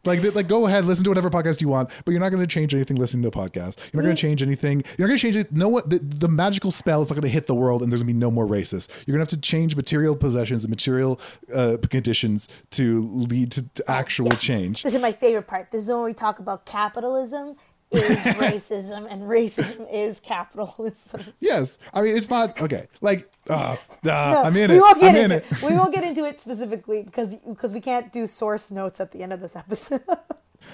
Like, 0.06 0.36
like, 0.36 0.48
go 0.48 0.68
ahead, 0.68 0.86
listen 0.86 1.04
to 1.04 1.10
whatever 1.10 1.30
podcast 1.30 1.62
you 1.62 1.68
want, 1.68 1.90
but 2.04 2.12
you're 2.12 2.20
not 2.20 2.30
going 2.30 2.42
to 2.42 2.48
change 2.48 2.74
anything 2.74 2.98
listening 2.98 3.24
to 3.24 3.28
a 3.28 3.32
podcast. 3.32 3.78
You're 3.92 4.02
not 4.02 4.08
going 4.08 4.16
to 4.16 4.22
change 4.22 4.42
anything. 4.42 4.84
You're 4.98 5.08
not 5.08 5.12
going 5.12 5.18
to 5.18 5.22
change 5.22 5.36
it. 5.36 5.52
No 5.52 5.70
one, 5.70 5.84
the, 5.88 6.00
the 6.00 6.28
magical 6.28 6.72
spell 6.72 7.02
is 7.02 7.10
not 7.10 7.16
going 7.16 7.24
to 7.24 7.30
hit 7.30 7.48
the 7.48 7.56
world, 7.56 7.82
and 7.82 7.92
there's 7.92 8.02
going 8.02 8.08
to 8.08 8.14
be 8.14 8.20
no 8.20 8.32
more 8.32 8.46
racist. 8.46 8.90
You're 9.06 9.16
going 9.16 9.26
to 9.26 9.32
have 9.32 9.42
to 9.42 9.48
change 9.48 9.76
material 9.76 10.16
possessions 10.16 10.64
and 10.64 10.70
material 10.70 11.20
uh, 11.54 11.78
conditions 11.90 12.48
to 12.72 13.02
lead 13.08 13.52
to, 13.54 13.70
to 13.76 13.92
actual 13.92 14.30
change. 14.32 14.84
This 14.84 14.94
is 14.94 15.02
my 15.02 15.12
favorite 15.12 15.48
part. 15.48 15.72
This 15.72 15.84
is 15.84 15.90
when 15.90 16.04
we 16.04 16.14
talk 16.14 16.40
about 16.40 16.66
capitalism 16.66 17.56
is 17.92 18.20
racism 18.20 19.08
and 19.10 19.24
racism 19.24 19.88
is 19.92 20.20
capitalism. 20.20 21.22
Yes, 21.40 21.78
I 21.94 22.02
mean 22.02 22.16
it's 22.18 22.30
not 22.30 22.60
okay. 22.62 22.88
Like, 23.02 23.30
uh, 23.50 23.54
uh, 23.54 23.76
No, 24.04 24.12
I'm 24.44 24.56
in 24.58 24.72
we 24.72 24.78
it. 24.78 24.82
won't 24.82 25.00
get 25.00 25.10
I'm 25.10 25.16
in 25.16 25.32
into 25.32 25.36
it. 25.56 25.62
we 25.62 25.74
won't 25.76 25.94
get 25.94 26.04
into 26.10 26.26
it 26.26 26.42
specifically 26.42 27.04
because 27.04 27.36
because 27.36 27.74
we 27.74 27.82
can't 27.82 28.12
do 28.12 28.28
source 28.28 28.72
notes 28.72 29.00
at 29.00 29.12
the 29.12 29.22
end 29.24 29.34
of 29.34 29.40
this 29.42 29.56
episode. 29.56 30.02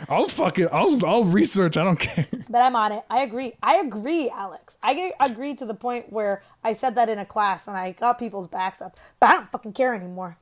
I'll 0.08 0.30
fuck 0.30 0.58
it. 0.58 0.70
I'll 0.72 1.06
I'll 1.06 1.26
research. 1.26 1.76
I 1.78 1.84
don't 1.84 2.00
care. 2.00 2.26
but 2.50 2.60
I'm 2.62 2.76
on 2.78 2.94
it. 2.94 3.04
I 3.10 3.22
agree. 3.24 3.54
I 3.62 3.76
agree, 3.78 4.30
Alex. 4.30 4.78
I 4.82 5.12
agree 5.20 5.54
to 5.56 5.66
the 5.66 5.74
point 5.74 6.12
where 6.14 6.44
I 6.64 6.72
said 6.74 6.96
that 6.96 7.10
in 7.10 7.20
a 7.20 7.26
class 7.26 7.68
and 7.68 7.76
I 7.76 7.92
got 7.92 8.18
people's 8.18 8.48
backs 8.48 8.82
up, 8.82 8.98
but 9.20 9.30
I 9.30 9.34
don't 9.34 9.52
fucking 9.52 9.74
care 9.74 9.94
anymore. 9.94 10.38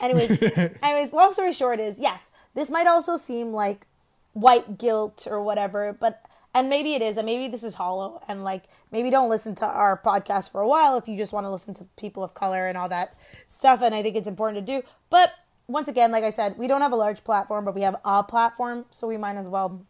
Anyways, 0.00 0.42
anyways, 0.82 1.12
long 1.12 1.32
story 1.32 1.52
short 1.52 1.78
is 1.78 1.96
yes, 2.00 2.30
this 2.54 2.68
might 2.70 2.88
also 2.88 3.16
seem 3.16 3.52
like 3.52 3.86
white 4.32 4.78
guilt 4.78 5.26
or 5.30 5.42
whatever, 5.42 5.96
but 5.98 6.22
and 6.54 6.68
maybe 6.68 6.94
it 6.94 7.02
is, 7.02 7.16
and 7.16 7.26
maybe 7.26 7.48
this 7.48 7.62
is 7.62 7.74
hollow, 7.74 8.22
and 8.26 8.42
like 8.42 8.64
maybe 8.90 9.10
don't 9.10 9.28
listen 9.28 9.54
to 9.56 9.66
our 9.66 10.00
podcast 10.02 10.50
for 10.50 10.60
a 10.60 10.68
while 10.68 10.96
if 10.96 11.06
you 11.06 11.16
just 11.16 11.32
want 11.32 11.44
to 11.44 11.50
listen 11.50 11.74
to 11.74 11.84
people 11.96 12.24
of 12.24 12.34
color 12.34 12.66
and 12.66 12.76
all 12.78 12.88
that 12.88 13.16
stuff. 13.48 13.82
And 13.82 13.94
I 13.94 14.02
think 14.02 14.16
it's 14.16 14.28
important 14.28 14.66
to 14.66 14.80
do. 14.80 14.86
But 15.10 15.34
once 15.68 15.88
again, 15.88 16.10
like 16.10 16.24
I 16.24 16.30
said, 16.30 16.56
we 16.58 16.66
don't 16.66 16.80
have 16.80 16.92
a 16.92 16.96
large 16.96 17.22
platform, 17.22 17.64
but 17.64 17.74
we 17.74 17.82
have 17.82 17.96
a 18.04 18.22
platform, 18.24 18.86
so 18.90 19.06
we 19.06 19.16
might 19.18 19.36
as 19.36 19.48
well 19.48 19.82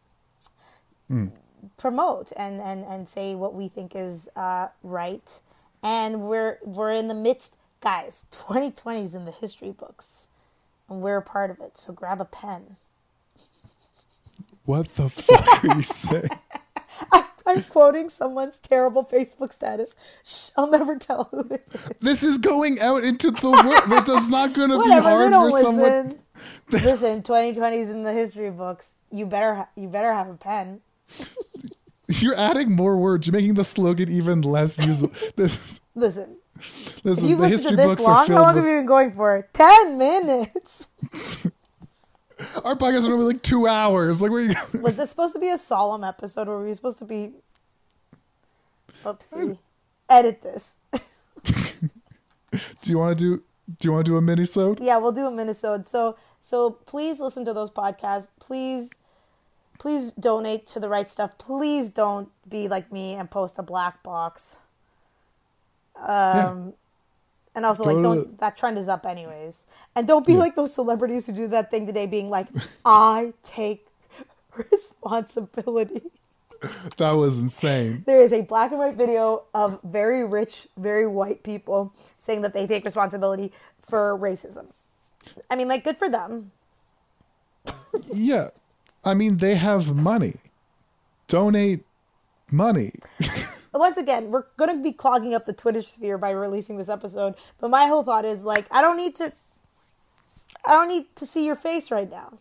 promote 1.76 2.32
and, 2.36 2.60
and, 2.60 2.84
and 2.84 3.08
say 3.08 3.34
what 3.34 3.54
we 3.54 3.68
think 3.68 3.94
is 3.94 4.28
uh, 4.36 4.68
right. 4.82 5.40
And 5.82 6.22
we're 6.22 6.58
we're 6.64 6.92
in 6.92 7.06
the 7.08 7.14
midst, 7.14 7.56
guys. 7.80 8.26
2020 8.32 9.04
is 9.04 9.14
in 9.14 9.24
the 9.24 9.30
history 9.30 9.70
books, 9.70 10.26
and 10.88 11.00
we're 11.00 11.18
a 11.18 11.22
part 11.22 11.50
of 11.50 11.60
it. 11.60 11.78
So 11.78 11.92
grab 11.92 12.20
a 12.20 12.24
pen. 12.24 12.76
What 14.68 14.96
the 14.96 15.08
fuck 15.08 15.64
are 15.64 15.76
you 15.78 15.82
saying? 15.82 16.28
I'm 17.46 17.62
quoting 17.62 18.10
someone's 18.10 18.58
terrible 18.58 19.02
Facebook 19.02 19.50
status. 19.54 19.96
Shh, 20.22 20.50
I'll 20.58 20.68
never 20.68 20.98
tell 20.98 21.24
who 21.30 21.40
it 21.54 21.66
is. 21.72 21.80
This 22.00 22.22
is 22.22 22.36
going 22.36 22.78
out 22.78 23.02
into 23.02 23.30
the 23.30 23.50
world. 23.50 23.84
But 23.88 24.00
that's 24.06 24.28
not 24.28 24.52
going 24.52 24.68
to 24.68 24.78
be 24.78 24.90
hard 24.90 25.32
for 25.32 25.50
someone. 25.62 25.80
listen. 25.80 26.18
listen, 26.86 27.22
2020 27.22 27.78
is 27.78 27.88
in 27.88 28.02
the 28.02 28.12
history 28.12 28.50
books. 28.50 28.96
You 29.10 29.24
better 29.24 29.54
ha- 29.54 29.68
you 29.74 29.88
better 29.88 30.12
have 30.12 30.28
a 30.28 30.34
pen. 30.34 30.82
You're 32.08 32.36
adding 32.36 32.70
more 32.70 32.98
words. 32.98 33.26
You're 33.26 33.32
making 33.32 33.54
the 33.54 33.64
slogan 33.64 34.10
even 34.10 34.42
less 34.42 34.76
usable. 34.86 35.14
This, 35.34 35.80
Listen, 35.94 36.36
this, 37.02 37.22
if 37.22 37.24
you've 37.24 37.38
the 37.38 37.48
listened 37.48 37.50
history 37.52 37.70
to 37.70 37.76
this 37.76 37.86
books 37.86 38.02
are 38.02 38.14
long, 38.14 38.26
how 38.26 38.42
long 38.42 38.54
with. 38.56 38.64
have 38.64 38.70
you 38.70 38.80
been 38.80 38.86
going 38.86 39.12
for? 39.12 39.48
10 39.50 39.96
minutes. 39.96 40.88
Our 42.64 42.76
podcast 42.76 42.98
is 42.98 43.04
only 43.06 43.34
like 43.34 43.42
two 43.42 43.66
hours. 43.66 44.22
Like, 44.22 44.30
where 44.30 44.42
you? 44.42 44.54
Was 44.80 44.96
this 44.96 45.10
supposed 45.10 45.32
to 45.32 45.40
be 45.40 45.48
a 45.48 45.58
solemn 45.58 46.04
episode 46.04 46.48
or 46.48 46.58
were 46.58 46.66
we 46.66 46.74
supposed 46.74 46.98
to 46.98 47.04
be. 47.04 47.32
Oopsie. 49.04 49.58
Edit 50.08 50.42
this. 50.42 50.76
Do 52.52 52.90
you 52.90 52.98
want 52.98 53.18
to 53.18 53.24
do? 53.24 53.42
Do 53.78 53.88
you 53.88 53.92
want 53.92 54.06
to 54.06 54.12
do 54.12 54.16
a 54.16 54.22
minisode? 54.22 54.78
yeah, 54.80 54.96
we'll 54.98 55.12
do 55.12 55.26
a 55.26 55.30
minisode. 55.30 55.86
So 55.86 56.16
so 56.40 56.70
please 56.70 57.20
listen 57.20 57.44
to 57.44 57.52
those 57.52 57.70
podcasts. 57.70 58.28
Please 58.40 58.90
please 59.78 60.12
donate 60.12 60.66
to 60.68 60.80
the 60.80 60.88
right 60.88 61.08
stuff. 61.08 61.36
Please 61.38 61.88
don't 61.90 62.30
be 62.48 62.68
like 62.68 62.90
me 62.90 63.14
and 63.14 63.30
post 63.30 63.58
a 63.58 63.62
black 63.62 64.02
box. 64.02 64.56
Um 65.96 66.74
and 67.54 67.64
also 67.66 67.84
Go 67.84 67.92
like 67.92 68.02
don't 68.02 68.18
the- 68.32 68.36
that 68.40 68.56
trend 68.56 68.78
is 68.78 68.88
up 68.88 69.06
anyways. 69.06 69.64
And 69.94 70.06
don't 70.06 70.26
be 70.26 70.36
like 70.36 70.54
those 70.56 70.72
celebrities 70.74 71.26
who 71.26 71.32
do 71.32 71.48
that 71.48 71.70
thing 71.70 71.86
today 71.86 72.06
being 72.06 72.30
like 72.30 72.48
I 72.84 73.32
take 73.42 73.86
responsibility. 74.72 76.02
That 76.96 77.12
was 77.12 77.40
insane. 77.40 78.02
There 78.06 78.20
is 78.20 78.32
a 78.32 78.42
black 78.42 78.72
and 78.72 78.80
white 78.80 78.96
video 78.96 79.44
of 79.54 79.80
very 79.84 80.24
rich, 80.24 80.66
very 80.76 81.06
white 81.06 81.44
people 81.44 81.92
saying 82.16 82.42
that 82.42 82.52
they 82.52 82.66
take 82.66 82.84
responsibility 82.84 83.52
for 83.80 84.18
racism. 84.18 84.66
I 85.50 85.54
mean, 85.56 85.68
like, 85.68 85.84
good 85.84 85.98
for 85.98 86.08
them. 86.08 86.50
Yeah, 88.12 88.48
I 89.04 89.14
mean 89.14 89.36
they 89.36 89.54
have 89.54 89.96
money. 89.96 90.34
Donate 91.28 91.84
money. 92.50 92.92
Once 93.78 93.96
again, 93.96 94.30
we're 94.30 94.44
going 94.56 94.76
to 94.76 94.82
be 94.82 94.92
clogging 94.92 95.34
up 95.34 95.46
the 95.46 95.52
Twitter 95.52 95.82
sphere 95.82 96.18
by 96.18 96.30
releasing 96.30 96.78
this 96.78 96.88
episode. 96.88 97.34
But 97.60 97.70
my 97.70 97.86
whole 97.86 98.02
thought 98.02 98.24
is 98.24 98.42
like, 98.42 98.66
I 98.70 98.82
don't 98.82 98.96
need 98.96 99.14
to. 99.16 99.32
I 100.64 100.72
don't 100.72 100.88
need 100.88 101.14
to 101.16 101.24
see 101.24 101.46
your 101.46 101.54
face 101.54 101.90
right 101.90 102.10
now. 102.10 102.38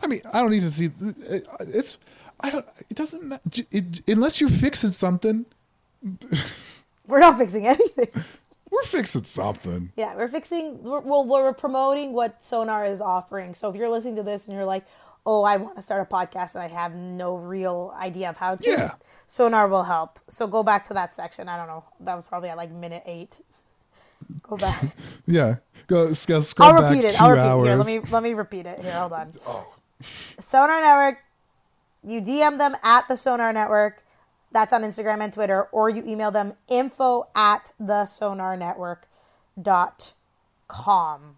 I 0.00 0.06
mean, 0.06 0.20
I 0.32 0.40
don't 0.40 0.50
need 0.50 0.62
to 0.62 0.70
see. 0.70 0.86
Uh, 0.86 1.38
it's. 1.60 1.98
I 2.40 2.50
don't. 2.50 2.66
It 2.88 2.96
doesn't 2.96 3.24
matter 3.24 3.62
it, 3.72 4.02
unless 4.06 4.40
you're 4.40 4.50
fixing 4.50 4.90
something. 4.90 5.44
We're 7.06 7.20
not 7.20 7.36
fixing 7.38 7.66
anything. 7.66 8.08
We're 8.70 8.82
fixing 8.82 9.24
something. 9.24 9.92
Yeah, 9.96 10.14
we're 10.14 10.28
fixing. 10.28 10.82
We're, 10.82 11.00
well, 11.00 11.24
we're 11.24 11.54
promoting 11.54 12.12
what 12.12 12.44
Sonar 12.44 12.84
is 12.84 13.00
offering. 13.00 13.54
So 13.54 13.70
if 13.70 13.76
you're 13.76 13.88
listening 13.88 14.16
to 14.16 14.22
this 14.22 14.46
and 14.46 14.54
you're 14.54 14.66
like, 14.66 14.84
"Oh, 15.30 15.42
I 15.44 15.58
want 15.58 15.76
to 15.76 15.82
start 15.82 16.00
a 16.00 16.14
podcast 16.16 16.54
and 16.54 16.62
I 16.64 16.68
have 16.68 16.94
no 16.94 17.36
real 17.36 17.94
idea 18.00 18.30
of 18.30 18.36
how 18.38 18.54
to," 18.56 18.70
Yeah. 18.70 18.94
Sonar 19.26 19.68
will 19.68 19.84
help. 19.84 20.18
So 20.28 20.46
go 20.46 20.62
back 20.62 20.88
to 20.88 20.94
that 20.94 21.14
section. 21.14 21.48
I 21.48 21.56
don't 21.58 21.66
know. 21.68 21.84
That 22.00 22.14
was 22.16 22.24
probably 22.26 22.48
at 22.48 22.56
like 22.56 22.70
minute 22.70 23.02
eight. 23.06 23.38
Go 24.42 24.56
back. 24.56 24.82
Yeah, 25.26 25.56
go, 25.88 26.06
go 26.26 26.40
scroll 26.40 26.70
I'll 26.70 26.82
repeat 26.82 27.04
it. 27.04 27.20
I'll 27.20 27.30
repeat 27.30 27.42
hours. 27.42 27.66
it. 27.66 27.68
Here, 27.68 27.76
let 27.76 27.86
me 27.86 28.10
let 28.10 28.22
me 28.22 28.32
repeat 28.34 28.64
it. 28.64 28.78
Here, 28.80 28.92
hold 28.92 29.12
on. 29.12 29.32
Oh. 29.46 29.66
Sonar 30.40 30.80
Network. 30.80 31.18
You 32.02 32.22
DM 32.22 32.56
them 32.56 32.74
at 32.82 33.06
the 33.08 33.16
Sonar 33.16 33.52
Network. 33.52 34.02
That's 34.50 34.72
on 34.72 34.82
Instagram 34.82 35.20
and 35.20 35.32
Twitter, 35.32 35.64
or 35.64 35.90
you 35.90 36.02
email 36.06 36.30
them 36.30 36.54
info 36.68 37.28
at 37.34 37.72
the 37.78 38.06
Sonar 38.06 38.56
Network 38.56 39.06
dot 39.60 40.14
com, 40.68 41.36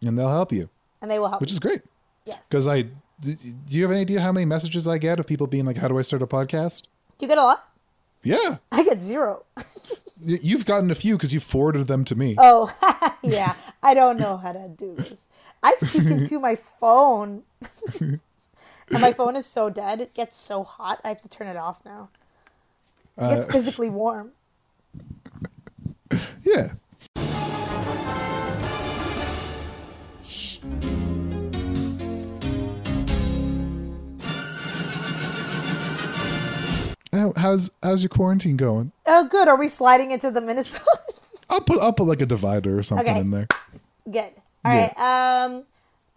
and 0.00 0.16
they'll 0.16 0.28
help 0.28 0.52
you, 0.52 0.68
and 1.00 1.10
they 1.10 1.18
will 1.18 1.28
help. 1.28 1.40
which 1.40 1.50
is 1.50 1.58
great. 1.58 1.82
Yes. 2.24 2.46
Because 2.48 2.66
I, 2.66 2.82
do 3.20 3.36
you 3.68 3.82
have 3.82 3.90
any 3.90 4.00
idea 4.00 4.20
how 4.20 4.32
many 4.32 4.44
messages 4.46 4.86
I 4.88 4.98
get 4.98 5.18
of 5.20 5.26
people 5.26 5.46
being 5.46 5.64
like, 5.64 5.76
"How 5.76 5.88
do 5.88 5.98
I 5.98 6.02
start 6.02 6.22
a 6.22 6.26
podcast?" 6.26 6.82
Do 7.18 7.26
you 7.26 7.28
get 7.28 7.38
a 7.38 7.42
lot? 7.42 7.68
Yeah, 8.22 8.58
I 8.70 8.84
get 8.84 9.00
zero. 9.00 9.44
You've 10.24 10.64
gotten 10.66 10.90
a 10.90 10.94
few 10.94 11.16
because 11.16 11.34
you 11.34 11.40
forwarded 11.40 11.88
them 11.88 12.04
to 12.04 12.14
me. 12.14 12.36
Oh, 12.38 12.72
yeah. 13.22 13.54
I 13.82 13.94
don't 13.94 14.18
know 14.18 14.36
how 14.36 14.52
to 14.52 14.68
do 14.68 14.94
this. 14.94 15.22
I 15.62 15.74
speak 15.76 16.04
into 16.06 16.38
my 16.38 16.54
phone. 16.54 17.42
and 18.00 18.20
my 18.90 19.12
phone 19.12 19.34
is 19.34 19.46
so 19.46 19.70
dead. 19.70 20.00
It 20.00 20.14
gets 20.14 20.36
so 20.36 20.62
hot. 20.62 21.00
I 21.04 21.08
have 21.08 21.20
to 21.22 21.28
turn 21.28 21.48
it 21.48 21.56
off 21.56 21.84
now. 21.84 22.08
It 23.16 23.28
gets 23.30 23.48
Uh, 23.48 23.52
physically 23.52 23.90
warm. 23.90 24.30
Yeah. 26.44 26.72
How, 37.12 37.32
how's 37.36 37.70
how's 37.82 38.02
your 38.02 38.08
quarantine 38.08 38.56
going? 38.56 38.92
Oh, 39.06 39.28
good. 39.28 39.48
Are 39.48 39.58
we 39.58 39.68
sliding 39.68 40.10
into 40.10 40.30
the 40.30 40.40
minisode? 40.40 40.80
I'll 41.50 41.60
put 41.60 41.78
I'll 41.80 41.92
put 41.92 42.06
like 42.06 42.22
a 42.22 42.26
divider 42.26 42.78
or 42.78 42.82
something 42.82 43.06
Okay. 43.08 43.20
in 43.20 43.30
there. 43.30 43.46
good. 44.10 44.30
All 44.64 44.72
right. 44.72 44.96
Um, 44.98 45.64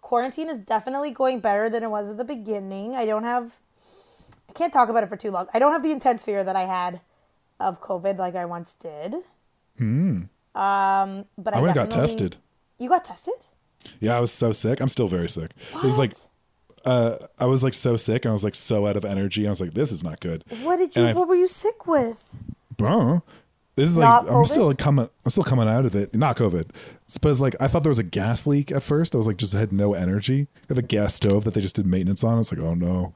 quarantine 0.00 0.48
is 0.48 0.58
definitely 0.58 1.10
going 1.10 1.40
better 1.40 1.68
than 1.68 1.82
it 1.82 1.90
was 1.90 2.08
at 2.08 2.16
the 2.16 2.24
beginning. 2.24 2.94
I 2.96 3.04
don't 3.06 3.24
have. 3.24 3.56
I 4.48 4.52
can't 4.54 4.72
talk 4.72 4.88
about 4.88 5.02
it 5.02 5.08
for 5.08 5.16
too 5.16 5.30
long. 5.30 5.48
I 5.52 5.58
don't 5.58 5.72
have 5.72 5.82
the 5.82 5.92
intense 5.92 6.24
fear 6.24 6.42
that 6.44 6.56
I 6.56 6.64
had 6.64 7.00
of 7.60 7.82
COVID 7.82 8.16
like 8.16 8.34
I 8.34 8.44
once 8.46 8.72
did. 8.74 9.16
Hmm. 9.76 10.22
Um, 10.54 11.26
but 11.36 11.54
I, 11.54 11.58
I 11.58 11.60
went 11.62 11.76
and 11.76 11.90
got 11.90 11.90
tested. 11.90 12.36
You 12.78 12.88
got 12.88 13.04
tested? 13.04 13.34
Yeah, 14.00 14.16
I 14.16 14.20
was 14.20 14.32
so 14.32 14.52
sick. 14.52 14.80
I'm 14.80 14.88
still 14.88 15.08
very 15.08 15.28
sick. 15.28 15.50
It 15.74 15.82
was 15.82 15.98
like 15.98 16.12
What? 16.12 16.25
Uh 16.86 17.18
I 17.38 17.46
was 17.46 17.62
like 17.62 17.74
so 17.74 17.96
sick 17.96 18.24
and 18.24 18.30
I 18.30 18.32
was 18.32 18.44
like 18.44 18.54
so 18.54 18.86
out 18.86 18.96
of 18.96 19.04
energy. 19.04 19.46
I 19.46 19.50
was 19.50 19.60
like, 19.60 19.74
this 19.74 19.90
is 19.92 20.02
not 20.04 20.20
good. 20.20 20.44
What 20.62 20.76
did 20.78 20.94
you? 20.96 21.02
And 21.02 21.10
I- 21.10 21.14
what 21.18 21.28
were 21.28 21.34
you 21.34 21.48
sick 21.48 21.86
with? 21.86 22.36
Bro, 22.76 23.22
this 23.74 23.90
is 23.90 23.96
like 23.98 24.08
I'm 24.30 24.44
still 24.46 24.66
like 24.68 24.78
coming. 24.78 25.08
I'm 25.24 25.30
still 25.30 25.44
coming 25.44 25.68
out 25.68 25.84
of 25.84 25.94
it. 25.94 26.14
Not 26.14 26.36
COVID. 26.36 26.70
Suppose 27.06 27.40
like 27.40 27.54
I 27.60 27.66
thought 27.68 27.82
there 27.82 27.90
was 27.90 27.98
a 27.98 28.02
gas 28.04 28.46
leak 28.46 28.70
at 28.70 28.82
first. 28.82 29.14
I 29.14 29.18
was 29.18 29.26
like 29.26 29.36
just 29.38 29.52
had 29.52 29.72
no 29.72 29.94
energy. 29.94 30.46
I 30.54 30.66
have 30.70 30.78
a 30.78 30.82
gas 30.82 31.14
stove 31.14 31.44
that 31.44 31.54
they 31.54 31.60
just 31.60 31.76
did 31.76 31.86
maintenance 31.86 32.22
on. 32.22 32.34
I 32.34 32.38
was 32.38 32.52
like, 32.52 32.60
oh 32.60 32.74
no. 32.74 33.12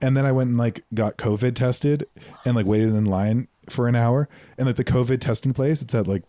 And 0.00 0.16
then 0.16 0.24
I 0.26 0.32
went 0.32 0.48
and 0.50 0.58
like 0.58 0.84
got 0.94 1.16
COVID 1.16 1.54
tested 1.54 2.04
and 2.44 2.54
like 2.54 2.66
waited 2.66 2.94
in 2.94 3.04
line 3.04 3.48
for 3.68 3.88
an 3.88 3.96
hour. 3.96 4.28
And 4.56 4.66
like 4.66 4.76
the 4.76 4.84
COVID 4.84 5.20
testing 5.20 5.52
place, 5.52 5.82
it's 5.82 5.94
at 5.94 6.06
like 6.06 6.22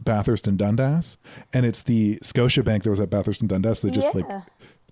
Bathurst 0.00 0.46
and 0.46 0.58
Dundas, 0.58 1.16
and 1.54 1.64
it's 1.64 1.80
the 1.80 2.16
Scotiabank 2.16 2.82
that 2.82 2.90
was 2.90 3.00
at 3.00 3.08
Bathurst 3.08 3.40
and 3.40 3.48
Dundas. 3.48 3.80
They 3.80 3.90
just 3.90 4.14
like 4.14 4.26
Yeah. 4.28 4.42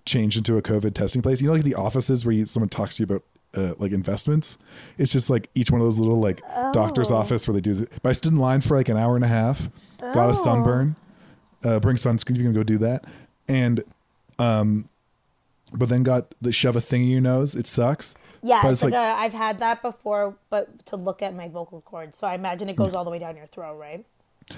Changed 0.05 0.37
into 0.37 0.57
a 0.57 0.61
COVID 0.61 0.93
testing 0.93 1.21
place. 1.21 1.41
You 1.41 1.47
know, 1.47 1.53
like 1.53 1.63
the 1.63 1.75
offices 1.75 2.25
where 2.25 2.33
you, 2.33 2.45
someone 2.45 2.69
talks 2.69 2.97
to 2.97 3.03
you 3.03 3.05
about 3.05 3.23
uh, 3.55 3.75
like 3.77 3.91
investments. 3.91 4.57
It's 4.97 5.11
just 5.11 5.29
like 5.29 5.49
each 5.55 5.69
one 5.71 5.79
of 5.79 5.85
those 5.87 5.99
little 5.99 6.19
like 6.19 6.41
doctor's 6.73 7.11
Oh. 7.11 7.15
office 7.17 7.47
where 7.47 7.53
they 7.53 7.61
do. 7.61 7.73
The, 7.75 7.87
but 8.01 8.09
I 8.09 8.13
stood 8.13 8.31
in 8.33 8.39
line 8.39 8.61
for 8.61 8.75
like 8.75 8.89
an 8.89 8.97
hour 8.97 9.15
and 9.15 9.23
a 9.23 9.27
half. 9.27 9.69
Got 9.99 10.29
a 10.29 10.31
Oh. 10.31 10.33
sunburn. 10.33 10.95
Uh, 11.63 11.79
bring 11.79 11.95
sunscreen. 11.97 12.35
You 12.35 12.43
can 12.43 12.53
go 12.53 12.63
do 12.63 12.77
that. 12.79 13.05
And 13.47 13.83
um, 14.39 14.89
but 15.73 15.89
then 15.89 16.03
got 16.03 16.33
the 16.41 16.51
shove 16.51 16.75
a 16.75 16.81
thing 16.81 17.03
in 17.03 17.09
your 17.09 17.21
nose. 17.21 17.55
It 17.55 17.67
sucks. 17.67 18.15
Yeah, 18.41 18.61
but 18.61 18.73
it's, 18.73 18.83
like, 18.83 18.93
a, 18.93 18.97
I've 18.97 19.33
had 19.33 19.59
that 19.59 19.81
before, 19.81 20.35
but 20.49 20.85
to 20.87 20.97
look 20.97 21.21
at 21.21 21.33
my 21.33 21.47
vocal 21.47 21.79
cords. 21.81 22.19
So 22.19 22.27
I 22.27 22.35
imagine 22.35 22.67
it 22.69 22.75
goes 22.75 22.93
all 22.93 23.05
the 23.05 23.09
way 23.11 23.17
down 23.19 23.37
your 23.37 23.45
throat, 23.47 23.77
right? 23.77 24.05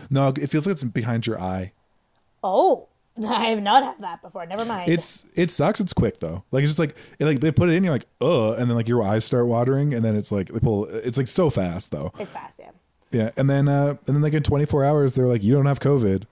no, 0.09 0.29
it 0.29 0.47
feels 0.49 0.65
like 0.65 0.73
it's 0.73 0.83
behind 0.83 1.27
your 1.27 1.39
eye. 1.39 1.71
Oh, 2.43 2.87
I 3.27 3.45
have 3.45 3.61
not 3.61 3.83
had 3.83 3.99
that 3.99 4.21
before. 4.21 4.45
Never 4.45 4.65
mind. 4.65 4.91
It's 4.91 5.23
it 5.35 5.51
sucks. 5.51 5.79
It's 5.79 5.93
quick 5.93 6.19
though. 6.19 6.43
Like 6.51 6.63
it's 6.63 6.71
just 6.71 6.79
like 6.79 6.95
it, 7.19 7.25
like 7.25 7.39
they 7.39 7.51
put 7.51 7.69
it 7.69 7.73
in. 7.73 7.83
You're 7.83 7.93
like 7.93 8.07
uh, 8.21 8.53
and 8.53 8.69
then 8.69 8.75
like 8.75 8.87
your 8.89 9.03
eyes 9.03 9.23
start 9.25 9.47
watering, 9.47 9.93
and 9.93 10.03
then 10.03 10.15
it's 10.15 10.31
like 10.31 10.49
they 10.49 10.59
pull. 10.59 10.85
It's 10.85 11.17
like 11.17 11.27
so 11.27 11.49
fast 11.49 11.91
though. 11.91 12.11
it's 12.19 12.31
fast, 12.31 12.59
yeah. 12.59 12.71
Yeah, 13.11 13.31
and 13.37 13.49
then 13.49 13.67
uh 13.69 13.95
and 14.07 14.15
then 14.15 14.21
like 14.21 14.33
in 14.33 14.43
24 14.43 14.83
hours 14.83 15.13
they're 15.13 15.27
like 15.27 15.43
you 15.43 15.53
don't 15.53 15.67
have 15.67 15.79
COVID. 15.79 16.23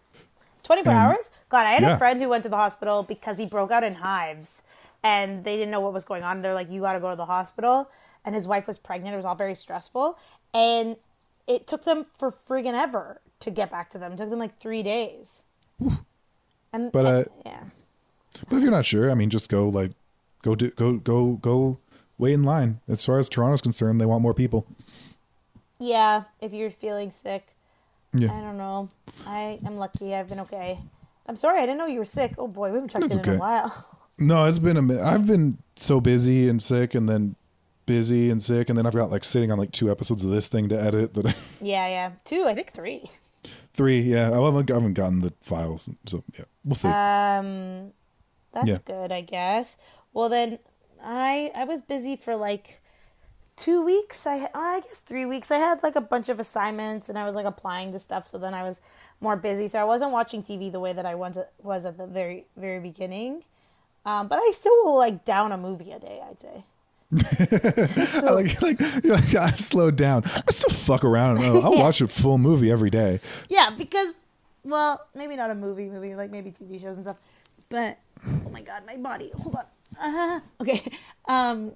24 0.63 0.91
And- 0.91 0.99
hours? 0.99 1.31
God, 1.49 1.65
I 1.67 1.71
had 1.73 1.83
yeah. 1.83 1.95
a 1.95 1.97
friend 1.97 2.21
who 2.21 2.29
went 2.29 2.43
to 2.43 2.49
the 2.49 2.57
hospital 2.57 3.03
because 3.03 3.37
he 3.37 3.45
broke 3.45 3.69
out 3.71 3.83
in 3.83 3.95
hives 3.95 4.63
and 5.03 5.43
they 5.43 5.55
didn't 5.55 5.71
know 5.71 5.81
what 5.81 5.93
was 5.93 6.03
going 6.05 6.23
on. 6.23 6.41
They're 6.41 6.53
like, 6.53 6.69
you 6.71 6.81
got 6.81 6.93
to 6.93 6.99
go 6.99 7.09
to 7.11 7.15
the 7.15 7.25
hospital. 7.25 7.89
And 8.25 8.33
his 8.33 8.47
wife 8.47 8.65
was 8.67 8.77
pregnant. 8.77 9.13
It 9.13 9.17
was 9.17 9.25
all 9.25 9.35
very 9.35 9.53
stressful. 9.53 10.17
And 10.53 10.95
it 11.47 11.67
took 11.67 11.83
them 11.83 12.05
for 12.13 12.31
friggin' 12.31 12.73
ever 12.73 13.19
to 13.41 13.51
get 13.51 13.69
back 13.69 13.89
to 13.91 13.97
them. 13.97 14.13
It 14.13 14.17
took 14.17 14.29
them 14.29 14.39
like 14.39 14.59
three 14.59 14.81
days. 14.81 15.43
And, 16.73 16.91
But, 16.91 17.05
uh, 17.05 17.23
yeah. 17.45 17.63
But 18.49 18.57
if 18.57 18.63
you're 18.63 18.71
not 18.71 18.85
sure, 18.85 19.11
I 19.11 19.13
mean, 19.13 19.29
just 19.29 19.49
go 19.49 19.69
like 19.69 19.91
go 20.41 20.55
do 20.55 20.71
go 20.71 20.93
go 20.97 21.33
go 21.33 21.77
wait 22.17 22.33
in 22.33 22.43
line. 22.43 22.81
As 22.87 23.05
far 23.05 23.19
as 23.19 23.29
Toronto's 23.29 23.61
concerned, 23.61 24.01
they 24.01 24.05
want 24.05 24.21
more 24.21 24.33
people. 24.33 24.65
Yeah, 25.79 26.23
if 26.41 26.53
you're 26.53 26.69
feeling 26.69 27.11
sick. 27.11 27.55
Yeah. 28.13 28.31
I 28.33 28.41
don't 28.41 28.57
know. 28.57 28.89
I 29.25 29.59
am 29.65 29.77
lucky. 29.77 30.13
I've 30.13 30.29
been 30.29 30.39
okay. 30.41 30.79
I'm 31.25 31.35
sorry. 31.35 31.59
I 31.59 31.65
didn't 31.65 31.77
know 31.77 31.85
you 31.85 31.99
were 31.99 32.05
sick. 32.05 32.33
Oh 32.37 32.47
boy, 32.47 32.69
we 32.69 32.75
haven't 32.75 32.89
checked 32.89 33.03
That's 33.03 33.15
in 33.15 33.33
in 33.33 33.35
a 33.35 33.39
while. 33.39 33.87
no, 34.17 34.45
it's 34.45 34.59
been 34.59 34.77
a 34.77 34.81
minute. 34.81 35.03
I've 35.03 35.25
been 35.25 35.57
so 35.75 35.99
busy 36.01 36.47
and 36.49 36.61
sick, 36.61 36.95
and 36.95 37.07
then 37.09 37.35
busy 37.85 38.29
and 38.29 38.41
sick, 38.41 38.69
and 38.69 38.77
then 38.77 38.85
I've 38.85 38.93
got 38.93 39.11
like 39.11 39.23
sitting 39.23 39.51
on 39.51 39.57
like 39.57 39.71
two 39.71 39.91
episodes 39.91 40.23
of 40.23 40.31
this 40.31 40.47
thing 40.47 40.69
to 40.69 40.81
edit. 40.81 41.13
That 41.13 41.27
I, 41.27 41.35
yeah, 41.61 41.87
yeah. 41.87 42.11
Two, 42.23 42.45
I 42.45 42.53
think 42.55 42.71
three. 42.71 43.09
Three, 43.73 43.99
yeah, 44.01 44.31
I 44.31 44.41
haven't, 44.43 44.69
I 44.71 44.73
haven't 44.73 44.93
gotten 44.93 45.21
the 45.21 45.33
files, 45.41 45.89
so 46.05 46.23
yeah, 46.37 46.45
we'll 46.63 46.75
see. 46.75 46.89
Um, 46.89 47.93
that's 48.51 48.69
Yeah. 48.69 48.77
good, 48.79 49.11
I 49.11 49.21
guess. 49.21 49.77
Well, 50.13 50.29
then 50.29 50.59
I 51.03 51.51
I 51.55 51.63
was 51.65 51.81
busy 51.81 52.15
for 52.15 52.35
like 52.35 52.81
two 53.55 53.83
weeks. 53.83 54.25
I 54.27 54.49
I 54.53 54.81
guess 54.81 54.99
three 54.99 55.25
weeks. 55.25 55.51
I 55.51 55.57
had 55.57 55.83
like 55.83 55.95
a 55.95 56.01
bunch 56.01 56.29
of 56.29 56.39
assignments 56.39 57.09
and 57.09 57.17
I 57.17 57.25
was 57.25 57.35
like 57.35 57.45
applying 57.45 57.91
to 57.93 57.99
stuff. 57.99 58.27
So 58.27 58.37
then 58.37 58.53
I 58.53 58.63
was 58.63 58.81
more 59.21 59.35
busy. 59.35 59.67
So 59.67 59.79
I 59.79 59.83
wasn't 59.83 60.11
watching 60.11 60.43
TV 60.43 60.71
the 60.71 60.79
way 60.79 60.93
that 60.93 61.05
I 61.05 61.15
was 61.15 61.37
was 61.61 61.85
at 61.85 61.97
the 61.97 62.07
very 62.07 62.45
very 62.57 62.79
beginning. 62.79 63.43
Um, 64.05 64.27
but 64.27 64.37
I 64.39 64.51
still 64.53 64.75
will 64.83 64.97
like 64.97 65.25
down 65.25 65.51
a 65.51 65.57
movie 65.57 65.91
a 65.91 65.99
day. 65.99 66.21
I'd 66.29 66.39
say. 66.39 66.63
I 67.39 68.19
like, 68.31 68.61
like, 68.61 68.79
like, 69.03 69.35
I 69.35 69.51
slowed 69.57 69.95
down. 69.95 70.23
I 70.25 70.51
still 70.51 70.69
fuck 70.75 71.03
around. 71.03 71.37
I'll, 71.39 71.63
I'll 71.65 71.73
Yeah. 71.75 71.83
watch 71.83 72.01
a 72.01 72.07
full 72.07 72.37
movie 72.37 72.71
every 72.71 72.89
day. 72.89 73.19
Yeah, 73.49 73.69
because 73.77 74.19
well, 74.63 75.05
maybe 75.15 75.35
not 75.35 75.49
a 75.51 75.55
movie, 75.55 75.89
movie 75.89 76.15
like 76.15 76.31
maybe 76.31 76.51
TV 76.51 76.79
shows 76.81 76.97
and 76.97 77.05
stuff. 77.05 77.19
But 77.69 77.97
oh 78.25 78.49
my 78.51 78.61
god, 78.61 78.83
my 78.85 78.97
body. 78.97 79.31
Hold 79.37 79.55
on. 79.57 79.65
Uh, 80.01 80.39
okay, 80.61 80.83
um, 81.27 81.73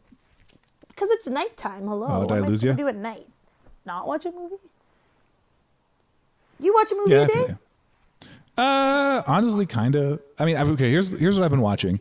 because 0.87 1.09
it's 1.11 1.27
nighttime. 1.27 1.87
Hello, 1.87 2.07
Oh, 2.09 2.19
what 2.19 2.27
did 2.29 2.33
I 2.33 2.37
am 2.37 2.43
I 2.43 2.47
lose 2.47 2.61
supposed 2.61 2.63
ya? 2.65 2.71
to 2.71 2.77
do 2.83 2.87
at 2.87 2.95
night? 2.95 3.27
Not 3.85 4.07
watch 4.07 4.25
a 4.25 4.31
movie. 4.31 4.55
You 6.59 6.73
watch 6.73 6.91
a 6.91 6.95
movie 6.95 7.11
Yeah, 7.11 7.17
a 7.19 7.23
I 7.23 7.27
day? 7.27 7.33
think- 7.45 7.57
Uh, 8.57 9.21
honestly, 9.27 9.65
kind 9.67 9.95
of. 9.95 10.19
I 10.39 10.45
mean, 10.45 10.57
okay. 10.57 10.89
Here's 10.89 11.09
here's 11.11 11.35
what 11.37 11.45
I've 11.45 11.51
been 11.51 11.61
watching. 11.61 11.99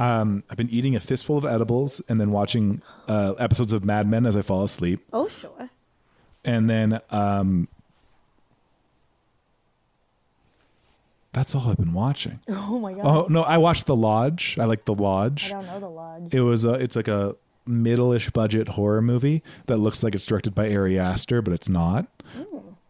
Um, 0.00 0.42
I've 0.50 0.56
been 0.56 0.70
eating 0.70 0.96
a 0.96 1.00
fistful 1.00 1.36
of 1.38 1.44
edibles 1.44 2.00
and 2.08 2.20
then 2.20 2.30
watching 2.32 2.80
uh, 3.06 3.34
episodes 3.38 3.72
of 3.72 3.84
Mad 3.84 4.08
Men 4.08 4.24
as 4.26 4.34
I 4.36 4.42
fall 4.42 4.64
asleep, 4.64 5.04
Oh 5.12 5.28
sure. 5.28 5.68
and 6.44 6.70
then 6.70 7.00
um, 7.10 7.68
that's 11.32 11.54
all 11.54 11.68
I've 11.68 11.76
been 11.76 11.92
watching. 11.92 12.40
Oh 12.48 12.78
my 12.78 12.92
god. 12.94 13.04
Oh 13.04 13.26
no, 13.28 13.42
I 13.42 13.58
watched 13.58 13.86
The 13.86 13.96
Lodge. 13.96 14.56
I 14.58 14.64
like 14.64 14.84
The 14.84 14.94
Lodge. 14.94 15.46
I 15.46 15.48
don't 15.50 15.66
know 15.66 15.80
the 15.80 15.88
lodge. 15.88 16.32
It 16.34 16.40
was 16.40 16.64
a, 16.64 16.74
it's 16.74 16.96
like 16.96 17.08
a 17.08 17.34
middle-ish 17.66 18.30
budget 18.30 18.68
horror 18.68 19.02
movie 19.02 19.42
that 19.66 19.76
looks 19.76 20.02
like 20.02 20.14
it's 20.14 20.24
directed 20.26 20.54
by 20.54 20.74
Ari 20.74 20.98
Aster, 20.98 21.42
but 21.42 21.52
it's 21.52 21.68
not. 21.68 22.06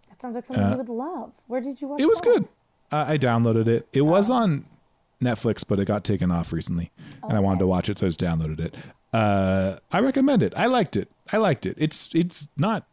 That 0.08 0.20
sounds 0.22 0.34
like 0.36 0.44
something 0.44 0.70
you 0.70 0.76
would 0.76 0.88
love. 0.88 1.32
Where 1.48 1.60
did 1.60 1.80
you 1.80 1.88
watch? 1.88 2.00
Uh, 2.00 2.04
It 2.04 2.08
was 2.08 2.20
that? 2.20 2.24
good. 2.28 2.48
Uh, 2.92 3.04
I 3.08 3.18
downloaded 3.18 3.68
it. 3.68 3.88
It 3.92 4.02
was 4.02 4.30
on 4.30 4.64
Netflix, 5.22 5.64
but 5.66 5.78
it 5.78 5.84
got 5.84 6.04
taken 6.04 6.30
off 6.30 6.52
recently, 6.52 6.90
and 7.22 7.32
I 7.36 7.40
wanted 7.40 7.60
to 7.60 7.66
watch 7.66 7.88
it, 7.88 7.98
so 7.98 8.06
I 8.06 8.08
just 8.08 8.20
downloaded 8.20 8.60
it. 8.60 8.74
Uh, 9.12 9.76
I 9.92 10.00
recommend 10.00 10.42
it. 10.42 10.52
I 10.56 10.66
liked 10.66 10.96
it. 10.96 11.08
I 11.32 11.36
liked 11.36 11.66
it. 11.66 11.76
It's 11.78 12.08
it's 12.14 12.48
not 12.56 12.86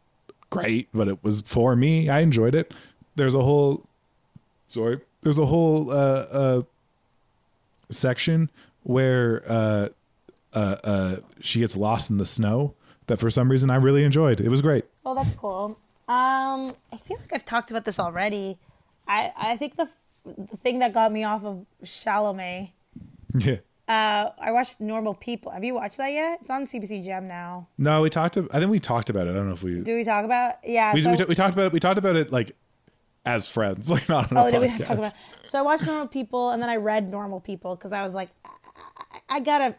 great, 0.50 0.88
but 0.92 1.08
it 1.08 1.22
was 1.22 1.40
for 1.42 1.76
me. 1.76 2.08
I 2.08 2.20
enjoyed 2.20 2.54
it. 2.54 2.72
There's 3.16 3.34
a 3.34 3.42
whole 3.42 3.86
sorry. 4.66 5.00
There's 5.22 5.38
a 5.38 5.46
whole 5.46 5.90
uh, 5.90 5.94
uh, 5.94 6.62
section 7.90 8.50
where 8.82 9.42
uh, 9.48 9.88
uh, 10.54 10.76
uh, 10.84 11.16
she 11.40 11.60
gets 11.60 11.76
lost 11.76 12.10
in 12.10 12.18
the 12.18 12.26
snow 12.26 12.74
that 13.06 13.18
for 13.18 13.30
some 13.30 13.50
reason 13.50 13.70
I 13.70 13.76
really 13.76 14.04
enjoyed. 14.04 14.40
It 14.40 14.48
was 14.48 14.62
great. 14.62 14.84
Oh, 15.04 15.14
that's 15.14 15.34
cool. 15.36 15.76
Um, 16.08 16.72
I 16.92 16.96
feel 17.02 17.18
like 17.18 17.32
I've 17.32 17.44
talked 17.44 17.70
about 17.70 17.84
this 17.84 17.98
already. 17.98 18.58
I 19.06 19.32
I 19.36 19.56
think 19.56 19.76
the 19.76 19.88
the 20.36 20.56
thing 20.56 20.78
that 20.80 20.92
got 20.92 21.12
me 21.12 21.24
off 21.24 21.44
of 21.44 21.66
Chalamet. 21.82 22.72
Yeah. 23.34 23.56
Uh, 23.88 24.30
I 24.38 24.52
watched 24.52 24.80
Normal 24.80 25.14
People. 25.14 25.50
Have 25.50 25.64
you 25.64 25.74
watched 25.74 25.96
that 25.96 26.12
yet? 26.12 26.40
It's 26.42 26.50
on 26.50 26.66
CBC 26.66 27.04
Gem 27.04 27.26
now. 27.26 27.68
No, 27.78 28.02
we 28.02 28.10
talked. 28.10 28.36
I 28.36 28.58
think 28.58 28.70
we 28.70 28.80
talked 28.80 29.08
about 29.08 29.26
it. 29.26 29.30
I 29.30 29.34
don't 29.34 29.48
know 29.48 29.54
if 29.54 29.62
we 29.62 29.80
Do 29.80 29.96
we 29.96 30.04
talk 30.04 30.26
about? 30.26 30.56
Yeah. 30.62 30.92
we, 30.92 31.00
so, 31.00 31.10
we, 31.10 31.16
ta- 31.16 31.24
we 31.26 31.34
talked 31.34 31.54
about 31.54 31.66
it. 31.66 31.72
We 31.72 31.80
talked 31.80 31.98
about 31.98 32.14
it 32.14 32.30
like 32.30 32.54
as 33.24 33.48
friends, 33.48 33.90
like 33.90 34.08
not 34.08 34.30
on 34.30 34.38
oh, 34.38 34.46
a 34.46 34.50
did 34.50 34.60
we 34.60 34.68
podcast. 34.68 34.86
talk 34.86 34.98
about? 34.98 35.14
So 35.44 35.58
I 35.58 35.62
watched 35.62 35.86
Normal 35.86 36.08
People, 36.08 36.50
and 36.50 36.62
then 36.62 36.68
I 36.68 36.76
read 36.76 37.10
Normal 37.10 37.40
People 37.40 37.76
because 37.76 37.92
I 37.92 38.02
was 38.02 38.12
like, 38.12 38.28
I, 38.44 39.36
I, 39.36 39.40
gotta 39.40 39.74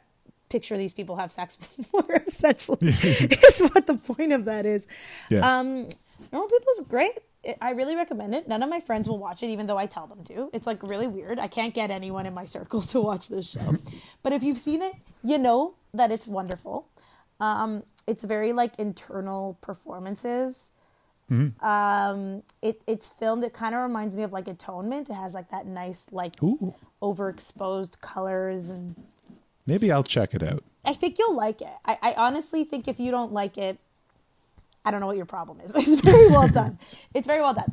picture 0.50 0.78
these 0.78 0.94
people 0.94 1.16
have 1.18 1.32
sex 1.32 1.56
before. 1.78 2.24
Essentially, 2.26 2.78
is 2.90 3.62
what 3.74 3.86
the 3.86 3.98
point 3.98 4.32
of 4.32 4.46
that 4.46 4.66
is. 4.66 4.88
Yeah. 5.30 5.60
Um, 5.60 5.88
Normal 6.32 6.50
People 6.50 6.74
is 6.80 6.82
great. 6.88 7.18
It, 7.44 7.58
I 7.62 7.72
really 7.72 7.96
recommend 7.96 8.36
it. 8.36 8.48
None 8.48 8.62
of 8.62 8.70
my 8.70 8.80
friends 8.80 9.08
will 9.08 9.20
watch 9.20 9.44
it, 9.44 9.48
even 9.48 9.66
though 9.68 9.78
I 9.78 9.86
tell 9.86 10.08
them 10.08 10.24
to. 10.26 10.50
It's 10.54 10.68
like 10.68 10.84
really 10.84 11.08
weird. 11.08 11.40
I 11.40 11.48
can't 11.48 11.74
get 11.74 11.90
anyone 11.90 12.26
in 12.26 12.34
my 12.34 12.46
circle 12.46 12.82
to 12.94 13.02
watch 13.02 13.30
this 13.30 13.48
show. 13.48 13.78
but 14.24 14.34
if 14.34 14.44
you've 14.44 14.58
seen 14.58 14.82
it, 14.82 14.94
you 15.24 15.38
know 15.38 15.76
that 15.94 16.12
it's 16.12 16.28
wonderful. 16.28 16.88
Um, 17.40 17.84
it's 18.06 18.24
very 18.24 18.52
like 18.52 18.78
internal 18.78 19.58
performances. 19.62 20.72
Um, 21.62 22.44
it 22.62 22.82
it's 22.88 23.08
filmed. 23.08 23.44
It 23.44 23.54
kind 23.54 23.76
of 23.76 23.82
reminds 23.82 24.16
me 24.16 24.24
of 24.24 24.34
like 24.34 24.48
Atonement. 24.48 25.10
It 25.10 25.14
has 25.14 25.34
like 25.34 25.52
that 25.52 25.68
nice 25.68 26.06
like 26.12 26.42
Ooh, 26.42 26.74
overexposed 27.02 28.02
colors, 28.02 28.70
and 28.72 28.96
maybe 29.68 29.92
I'll 29.92 30.04
check 30.04 30.34
it 30.34 30.42
out. 30.42 30.64
I 30.84 30.94
think 30.96 31.20
you'll 31.20 31.36
like 31.36 31.62
it. 31.62 31.74
I, 31.86 31.98
I 32.02 32.14
honestly 32.18 32.64
think 32.64 32.88
if 32.88 33.00
you 33.00 33.12
don't 33.12 33.32
like 33.32 33.60
it, 33.60 33.78
I 34.86 34.92
don't 34.92 35.00
know 35.02 35.08
what 35.08 35.18
your 35.18 35.26
problem 35.26 35.60
is. 35.62 35.72
It's 35.76 36.02
very 36.02 36.28
well 36.30 36.48
done. 36.48 36.80
It's 37.14 37.28
very 37.28 37.42
well 37.42 37.54
done. 37.54 37.72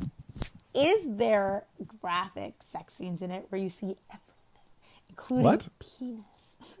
Is 0.75 1.17
there 1.17 1.63
graphic 2.01 2.55
sex 2.63 2.93
scenes 2.93 3.21
in 3.21 3.31
it 3.31 3.45
where 3.49 3.59
you 3.59 3.69
see 3.69 3.95
everything, 4.09 4.65
including 5.09 5.43
What? 5.45 5.69
penis? 5.79 6.77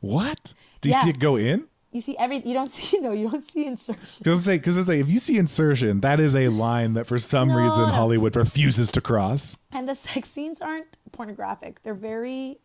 What? 0.00 0.54
Do 0.80 0.88
you 0.88 0.94
Yeah. 0.94 1.02
see 1.04 1.10
it 1.10 1.18
go 1.18 1.36
in? 1.36 1.64
You 1.90 2.00
see 2.00 2.16
every. 2.18 2.38
You 2.38 2.54
don't 2.54 2.70
see 2.78 2.98
no. 3.00 3.12
You 3.12 3.30
don't 3.30 3.44
see 3.44 3.66
insertion. 3.66 4.00
Because 4.18 4.44
say 4.44 4.56
because 4.58 4.88
like 4.88 4.98
if 4.98 5.10
you 5.10 5.18
see 5.18 5.36
insertion, 5.38 6.00
that 6.00 6.20
is 6.20 6.34
a 6.34 6.48
line 6.48 6.94
that 6.94 7.06
for 7.06 7.18
some 7.18 7.48
No, 7.48 7.56
reason 7.56 7.86
no. 7.86 7.92
Hollywood 7.92 8.34
refuses 8.36 8.90
to 8.92 9.00
cross. 9.00 9.56
And 9.72 9.88
the 9.88 9.94
sex 9.94 10.28
scenes 10.30 10.60
aren't 10.60 10.86
pornographic. 11.12 11.82
They're 11.82 11.94
very 11.94 12.58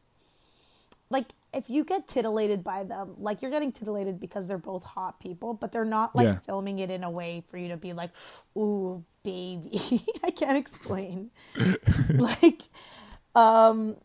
like 1.09 1.27
if 1.57 1.69
you 1.69 1.83
get 1.83 2.07
titillated 2.07 2.63
by 2.63 2.83
them, 2.83 3.15
like 3.17 3.41
you're 3.41 3.51
getting 3.51 3.71
titillated 3.71 4.19
because 4.19 4.47
they're 4.47 4.57
both 4.57 4.83
hot 4.83 5.19
people, 5.19 5.53
but 5.53 5.71
they're 5.71 5.85
not 5.99 6.15
like 6.15 6.25
Yeah. 6.25 6.39
filming 6.39 6.79
it 6.79 6.89
in 6.91 7.03
a 7.03 7.09
way 7.11 7.43
for 7.47 7.57
you 7.57 7.67
to 7.69 7.77
be 7.77 7.93
like, 7.93 8.11
"Ooh, 8.57 9.03
baby." 9.23 10.05
I 10.23 10.31
can't 10.31 10.57
explain. 10.57 11.31
like 12.13 12.63
um 13.35 13.97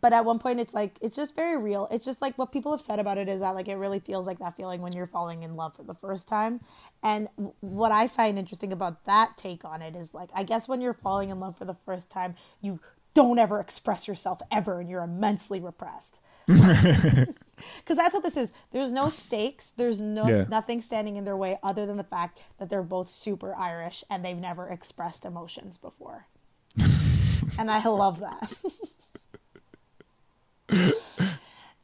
but 0.00 0.12
at 0.12 0.24
one 0.24 0.38
point 0.38 0.60
it's 0.60 0.72
like 0.72 0.96
it's 1.00 1.16
just 1.16 1.34
very 1.34 1.56
real. 1.56 1.88
It's 1.90 2.04
just 2.04 2.22
like 2.22 2.38
what 2.38 2.52
people 2.52 2.70
have 2.70 2.80
said 2.80 3.00
about 3.00 3.18
it 3.18 3.28
is 3.28 3.40
that 3.40 3.56
like 3.56 3.66
it 3.66 3.74
really 3.76 3.98
feels 3.98 4.24
like 4.26 4.38
that 4.38 4.56
feeling 4.56 4.80
when 4.82 4.92
you're 4.92 5.06
falling 5.06 5.42
in 5.42 5.56
love 5.56 5.74
for 5.74 5.82
the 5.82 5.94
first 5.94 6.28
time. 6.28 6.60
And 7.02 7.28
w- 7.36 7.54
what 7.60 7.90
I 7.90 8.06
find 8.06 8.38
interesting 8.38 8.72
about 8.72 9.04
that 9.06 9.36
take 9.36 9.64
on 9.64 9.82
it 9.82 9.96
is 9.96 10.14
like 10.14 10.30
I 10.32 10.44
guess 10.44 10.68
when 10.68 10.80
you're 10.80 10.92
falling 10.94 11.30
in 11.30 11.40
love 11.40 11.58
for 11.58 11.64
the 11.64 11.74
first 11.74 12.08
time, 12.08 12.36
you 12.60 12.78
don't 13.14 13.40
ever 13.40 13.58
express 13.58 14.06
yourself 14.06 14.40
ever 14.52 14.78
and 14.78 14.88
you're 14.88 15.02
immensely 15.02 15.58
repressed. 15.58 16.20
Cuz 17.86 17.96
that's 17.96 18.14
what 18.14 18.22
this 18.22 18.36
is. 18.36 18.52
There's 18.70 18.92
no 18.92 19.08
stakes, 19.08 19.70
there's 19.76 20.00
no 20.00 20.26
Yeah. 20.26 20.44
nothing 20.48 20.80
standing 20.80 21.16
in 21.16 21.24
their 21.24 21.36
way 21.36 21.58
other 21.62 21.86
than 21.86 21.96
the 21.96 22.04
fact 22.04 22.42
that 22.58 22.68
they're 22.70 22.82
both 22.82 23.08
super 23.08 23.54
Irish 23.54 24.02
and 24.10 24.24
they've 24.24 24.36
never 24.38 24.68
expressed 24.68 25.24
emotions 25.24 25.78
before. 25.78 26.26
and 27.58 27.70
I 27.70 27.82
love 27.84 28.20
that. 28.20 28.52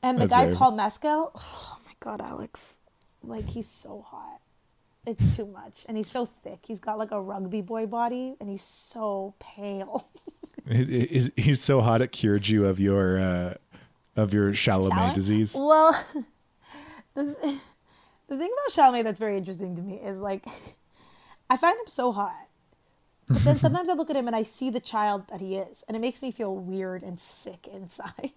And 0.02 0.18
the 0.18 0.26
That's 0.26 0.30
guy 0.30 0.44
very- 0.44 0.56
Paul 0.56 0.72
Mescal, 0.72 1.32
oh 1.34 1.78
my 1.84 1.92
god, 2.00 2.20
Alex, 2.20 2.78
like 3.22 3.48
he's 3.50 3.66
so 3.68 4.02
hot. 4.06 4.40
It's 5.04 5.36
too 5.36 5.46
much, 5.46 5.84
and 5.88 5.96
he's 5.96 6.10
so 6.10 6.24
thick. 6.24 6.60
He's 6.66 6.80
got 6.80 6.98
like 6.98 7.12
a 7.12 7.20
rugby 7.20 7.60
boy 7.60 7.86
body, 7.86 8.34
and 8.40 8.48
he's 8.48 8.62
so 8.62 9.34
pale. 9.38 10.06
He's, 10.68 11.30
he's 11.36 11.60
so 11.62 11.80
hot 11.80 12.02
it 12.02 12.10
cured 12.10 12.48
you 12.48 12.66
of 12.66 12.80
your 12.80 13.20
uh, 13.20 13.54
of 14.16 14.33
your 14.33 14.52
Chalamet 14.52 14.90
Chalamet? 14.90 15.14
disease. 15.14 15.55
Well, 15.59 15.92
the, 17.14 17.24
the 18.29 18.37
thing 18.38 18.50
about 18.52 18.70
Chalamet 18.70 19.05
that's 19.05 19.18
very 19.20 19.37
interesting 19.37 19.76
to 19.76 19.83
me 19.83 19.94
is 19.96 20.18
like, 20.18 20.46
I 21.50 21.57
find 21.57 21.79
him 21.79 21.87
so 21.87 22.12
hot, 22.12 22.48
but 23.29 23.44
then 23.44 23.59
sometimes 23.61 23.88
I 23.88 23.92
look 23.94 24.11
at 24.11 24.16
him 24.16 24.26
and 24.26 24.35
I 24.37 24.42
see 24.42 24.70
the 24.70 24.81
child 24.81 25.29
that 25.29 25.40
he 25.40 25.57
is, 25.57 25.85
and 25.88 25.96
it 25.96 26.00
makes 26.00 26.22
me 26.22 26.31
feel 26.31 26.55
weird 26.55 27.02
and 27.02 27.20
sick 27.20 27.68
inside. 27.72 28.33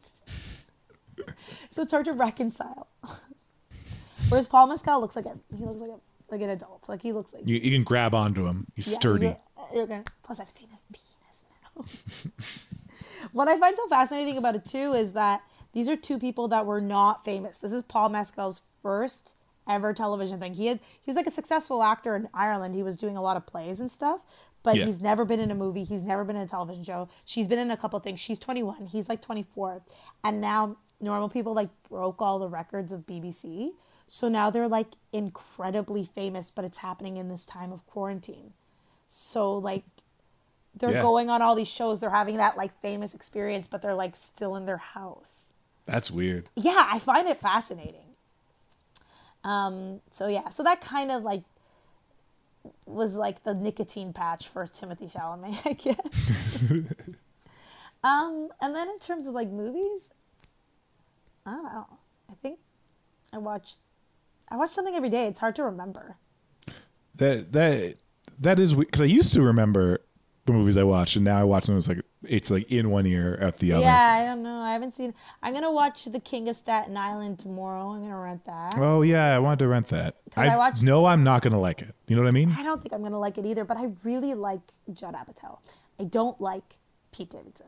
so 1.70 1.82
it's 1.82 1.92
hard 1.92 2.06
to 2.06 2.14
reconcile. 2.14 2.88
Whereas 4.30 4.48
Paul 4.48 4.68
Mescal 4.68 5.02
looks 5.02 5.16
like 5.16 5.26
a 5.26 5.36
he 5.58 5.66
looks 5.66 5.82
like 5.82 5.90
a 5.90 6.00
like 6.32 6.42
an 6.42 6.50
adult. 6.52 6.88
Like 6.88 7.02
he 7.02 7.12
looks 7.14 7.34
like 7.34 7.44
You, 7.48 7.56
you 7.56 7.72
can 7.72 7.84
grab 7.84 8.14
onto 8.14 8.46
him. 8.46 8.68
He's 8.76 8.88
yeah, 8.92 8.94
sturdy. 9.00 9.26
you're- 9.26 9.38
you're 9.74 9.88
gonna- 9.88 10.04
plus, 10.24 10.40
I've 10.40 10.50
seen 10.50 10.70
his 10.70 10.82
penis 10.92 11.46
now. 11.76 11.84
what 13.34 13.48
I 13.48 13.58
find 13.60 13.76
so 13.76 13.88
fascinating 13.88 14.38
about 14.38 14.56
it 14.56 14.66
too 14.66 14.94
is 14.94 15.14
that 15.14 15.42
these 15.74 15.88
are 15.90 15.96
two 15.96 16.18
people 16.20 16.48
that 16.50 16.66
were 16.66 16.82
not 16.82 17.24
famous. 17.24 17.58
This 17.58 17.72
is 17.72 17.84
Paul 17.84 18.10
Mescal's 18.10 18.62
first 18.82 19.34
ever 19.68 19.94
television 19.94 20.40
thing. 20.40 20.54
He 20.56 20.68
had 20.68 20.80
he 20.80 21.04
was 21.10 21.16
like 21.16 21.28
a 21.28 21.32
successful 21.32 21.84
actor 21.84 22.16
in 22.16 22.28
Ireland. 22.34 22.76
He 22.76 22.84
was 22.84 22.96
doing 22.96 23.16
a 23.16 23.22
lot 23.22 23.38
of 23.38 23.46
plays 23.46 23.80
and 23.80 23.92
stuff, 23.92 24.22
but 24.64 24.76
Yeah. 24.78 24.86
he's 24.86 25.00
never 25.00 25.26
been 25.26 25.40
in 25.40 25.52
a 25.52 25.56
movie. 25.56 25.84
He's 25.84 26.02
never 26.02 26.24
been 26.24 26.36
in 26.36 26.42
a 26.42 26.48
television 26.48 26.84
show. 26.84 27.08
She's 27.26 27.48
been 27.48 27.60
in 27.60 27.70
a 27.70 27.78
couple 27.78 28.00
things. 28.00 28.20
She's 28.20 28.40
21. 28.40 28.88
He's 28.88 29.08
like 29.08 29.22
24, 29.22 29.84
and 30.24 30.42
now 30.42 30.78
normal 31.00 31.30
people 31.30 31.54
like 31.54 31.70
broke 31.88 32.22
all 32.22 32.40
the 32.40 32.50
records 32.50 32.92
of 32.92 33.06
BBC. 33.06 33.72
So 34.08 34.28
now 34.28 34.50
they're 34.50 34.68
like 34.68 34.88
incredibly 35.14 36.04
famous, 36.04 36.50
but 36.50 36.66
it's 36.66 36.80
happening 36.80 37.18
in 37.18 37.30
this 37.30 37.46
time 37.46 37.72
of 37.72 37.86
quarantine. 37.86 38.54
So 39.08 39.54
like 39.54 39.84
they're 40.74 40.94
Yeah. 40.94 41.02
going 41.02 41.30
on 41.30 41.42
all 41.44 41.54
these 41.56 41.68
shows, 41.68 42.00
they're 42.00 42.10
having 42.10 42.38
that 42.38 42.58
like 42.58 42.74
famous 42.82 43.14
experience, 43.14 43.68
but 43.68 43.82
they're 43.84 43.94
like 43.96 44.16
still 44.16 44.56
in 44.56 44.66
their 44.66 44.78
house. 44.78 45.50
That's 45.90 46.12
weird. 46.12 46.48
Yeah, 46.56 46.88
I 46.92 47.00
find 47.00 47.28
it 47.28 47.40
fascinating. 47.40 48.16
Um, 49.44 50.02
so 50.12 50.28
yeah, 50.28 50.50
so 50.50 50.64
that 50.64 50.82
kind 50.82 51.12
of 51.12 51.24
like 51.24 51.42
was 52.86 53.16
like 53.16 53.44
the 53.44 53.56
nicotine 53.56 54.14
patch 54.14 54.48
for 54.48 54.68
Timothy 54.68 55.08
Chalamet, 55.08 55.58
I 55.66 55.74
guess. 55.74 56.72
um, 58.04 58.50
and 58.62 58.76
then 58.76 58.88
in 58.88 59.00
terms 59.00 59.26
of 59.26 59.34
like 59.34 59.50
movies, 59.50 60.12
I 61.44 61.52
don't 61.52 61.64
know. 61.64 61.88
I 62.30 62.36
think 62.36 62.60
I 63.34 63.40
watch 63.40 63.76
I 64.48 64.58
watch 64.58 64.70
something 64.70 64.94
every 64.94 65.10
day. 65.10 65.26
It's 65.26 65.40
hard 65.40 65.56
to 65.56 65.64
remember. 65.64 66.18
That 67.16 67.52
that 67.54 67.96
that 68.40 68.60
is 68.60 68.76
because 68.76 69.02
I 69.02 69.06
used 69.06 69.34
to 69.34 69.42
remember 69.42 70.02
the 70.46 70.54
movies 70.54 70.78
I 70.78 70.84
watched, 70.84 71.16
and 71.16 71.26
now 71.26 71.40
I 71.40 71.44
watch 71.44 71.66
them. 71.66 71.78
It's 71.78 71.88
like 71.88 72.02
it's 72.24 72.52
like 72.52 72.72
in 72.72 72.90
one 72.90 73.06
ear, 73.06 73.38
out 73.42 73.58
the 73.58 73.72
other. 73.74 73.84
Yeah, 73.84 73.98
I 74.22 74.26
don't 74.26 74.44
know. 74.44 74.60
I 74.60 74.74
haven't 74.74 74.94
seen. 74.94 75.14
I'm 75.42 75.54
gonna 75.54 75.72
watch 75.72 76.06
The 76.06 76.20
King 76.20 76.50
of 76.50 76.56
Staten 76.56 76.98
Island 76.98 77.40
tomorrow. 77.40 77.92
I'm 77.92 78.02
gonna 78.02 78.20
rent 78.20 78.46
that. 78.46 78.76
Oh 78.78 79.02
yeah, 79.02 79.36
I 79.36 79.40
wanted 79.40 79.60
to 79.60 79.68
rent 79.68 79.88
that. 79.90 80.16
I, 80.36 80.50
I 80.50 80.58
watched- 80.58 80.84
know 80.84 81.06
I'm 81.06 81.24
not 81.24 81.42
gonna 81.42 81.60
like 81.60 81.82
it. 81.82 81.94
You 82.08 82.16
know 82.16 82.22
what 82.24 82.30
I 82.30 82.34
mean? 82.34 82.54
I 82.58 82.64
don't 82.64 82.82
think 82.82 82.94
I'm 82.94 83.02
gonna 83.04 83.20
like 83.20 83.38
it 83.38 83.46
either, 83.46 83.64
but 83.64 83.78
I 83.78 83.92
really 84.04 84.34
like 84.34 84.62
Judd 84.94 85.16
Apatow. 85.16 85.60
I 86.00 86.04
don't 86.04 86.40
like 86.42 86.76
Pete 87.14 87.30
Davidson. 87.30 87.68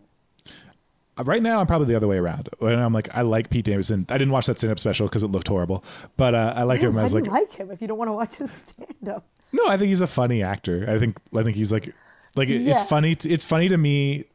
Uh, 1.17 1.23
Right 1.25 1.43
now, 1.43 1.59
I'm 1.59 1.67
probably 1.67 1.87
the 1.87 1.95
other 1.95 2.07
way 2.07 2.17
around. 2.17 2.49
When 2.59 2.77
I'm 2.79 2.93
like, 2.93 3.09
I 3.15 3.21
like 3.21 3.49
Pete 3.49 3.65
Davidson. 3.65 4.05
I 4.09 4.17
didn't 4.17 4.31
watch 4.33 4.45
that 4.47 4.57
stand-up 4.57 4.79
special 4.79 5.07
because 5.07 5.23
it 5.23 5.27
looked 5.27 5.49
horrible, 5.49 5.83
but 6.17 6.33
uh, 6.33 6.53
I 6.55 6.63
like 6.63 6.79
him 6.79 6.97
as 6.97 7.13
like. 7.13 7.27
like 7.27 7.51
him 7.51 7.69
if 7.69 7.81
you 7.81 7.87
don't 7.87 7.97
want 7.97 8.07
to 8.07 8.13
watch 8.13 8.35
his 8.37 8.51
stand 8.51 9.09
up? 9.09 9.25
No, 9.51 9.67
I 9.67 9.77
think 9.77 9.89
he's 9.89 10.01
a 10.01 10.07
funny 10.07 10.41
actor. 10.41 10.85
I 10.89 10.97
think 10.99 11.17
I 11.35 11.43
think 11.43 11.57
he's 11.57 11.71
like 11.71 11.93
like 12.35 12.47
it, 12.47 12.65
it's 12.65 12.81
funny. 12.83 13.15
To, 13.15 13.29
it's 13.29 13.43
funny 13.43 13.67
to 13.69 13.77
me. 13.77 14.25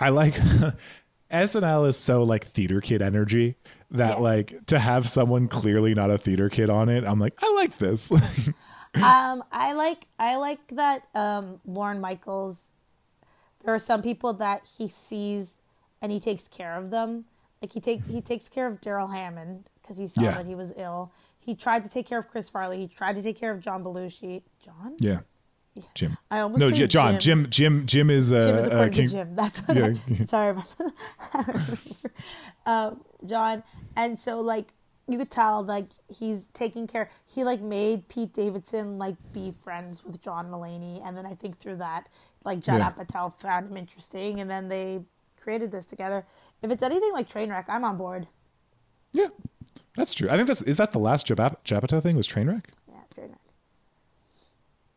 I 0.00 0.08
like 0.08 0.34
SNL 1.30 1.86
is 1.88 1.96
so 1.96 2.22
like 2.24 2.46
theater 2.46 2.80
kid 2.80 3.02
energy 3.02 3.56
that 3.90 4.16
Yeah. 4.16 4.22
like 4.22 4.66
to 4.66 4.78
have 4.78 5.08
someone 5.08 5.46
clearly 5.48 5.94
not 5.94 6.10
a 6.10 6.18
theater 6.18 6.48
kid 6.48 6.70
on 6.70 6.88
it. 6.88 7.04
I'm 7.04 7.18
like, 7.20 7.34
I 7.42 7.52
like 7.54 7.78
this. 7.78 8.10
Um, 8.92 9.44
I 9.52 9.72
like 9.74 10.08
I 10.18 10.34
like 10.34 10.66
that 10.72 11.04
um, 11.14 11.60
Lorne 11.64 12.00
Michaels. 12.00 12.70
There 13.64 13.72
are 13.72 13.78
some 13.78 14.02
people 14.02 14.32
that 14.32 14.66
he 14.76 14.88
sees 14.88 15.54
and 16.02 16.10
he 16.10 16.18
takes 16.18 16.48
care 16.48 16.74
of 16.76 16.90
them. 16.90 17.26
Like 17.62 17.72
he 17.72 17.78
take 17.78 18.04
he 18.08 18.20
takes 18.20 18.48
care 18.48 18.66
of 18.66 18.80
Darrell 18.80 19.06
Hammond 19.06 19.70
because 19.80 19.96
he 19.96 20.08
saw 20.08 20.22
Yeah. 20.22 20.30
that 20.32 20.46
he 20.46 20.56
was 20.56 20.72
ill. 20.76 21.12
He 21.38 21.54
tried 21.54 21.84
to 21.84 21.88
take 21.88 22.04
care 22.04 22.18
of 22.18 22.26
Chris 22.28 22.48
Farley. 22.48 22.78
He 22.80 22.88
tried 22.88 23.14
to 23.14 23.22
take 23.22 23.38
care 23.38 23.52
of 23.52 23.60
John 23.60 23.84
Belushi. 23.84 24.42
John? 24.60 24.96
yeah, 24.98 25.20
Jim. 25.94 26.18
I 26.30 26.40
almost 26.40 26.60
no, 26.60 26.68
yeah, 26.68 26.86
John. 26.86 27.18
Jim. 27.20 27.48
Jim. 27.50 27.86
Jim 27.86 28.10
is 28.10 28.32
uh, 28.32 28.46
Jim 28.46 28.56
is 28.56 28.66
uh, 28.68 28.88
King- 28.92 29.08
to 29.08 29.14
Jim. 29.14 29.36
That's 29.36 29.60
what 29.66 29.76
Yeah. 29.76 29.94
I, 30.20 30.24
sorry, 30.26 30.62
I 31.34 31.44
remember. 31.46 31.78
um, 32.66 33.00
John, 33.26 33.62
and 33.96 34.18
so 34.18 34.40
like 34.40 34.66
you 35.08 35.18
could 35.18 35.30
tell 35.30 35.62
like 35.62 35.86
he's 36.08 36.42
taking 36.54 36.86
care. 36.86 37.10
He 37.26 37.44
like 37.44 37.60
made 37.60 38.08
Pete 38.08 38.32
Davidson 38.32 38.98
like 38.98 39.16
be 39.32 39.52
friends 39.52 40.04
with 40.04 40.20
John 40.20 40.50
Mulaney, 40.50 41.00
and 41.06 41.16
then 41.16 41.24
I 41.26 41.34
think 41.34 41.58
through 41.58 41.76
that 41.76 42.08
like 42.44 42.60
Judd 42.60 42.78
Yeah. 42.78 42.92
Apatow 42.92 43.38
found 43.40 43.68
him 43.68 43.76
interesting, 43.76 44.40
and 44.40 44.50
then 44.50 44.68
they 44.68 45.00
created 45.40 45.70
this 45.72 45.86
together. 45.86 46.26
If 46.62 46.70
it's 46.70 46.82
anything 46.82 47.12
like 47.12 47.28
Trainwreck, 47.28 47.64
I'm 47.68 47.84
on 47.84 47.96
board. 47.96 48.28
Yeah, 49.12 49.28
that's 49.96 50.12
true. 50.14 50.28
I 50.28 50.36
think 50.36 50.46
that's 50.46 50.62
is 50.62 50.76
that 50.76 50.92
the 50.92 50.98
last 50.98 51.26
Jab- 51.26 51.64
Japato 51.64 52.02
thing 52.02 52.16
was 52.16 52.28
Trainwreck. 52.28 52.66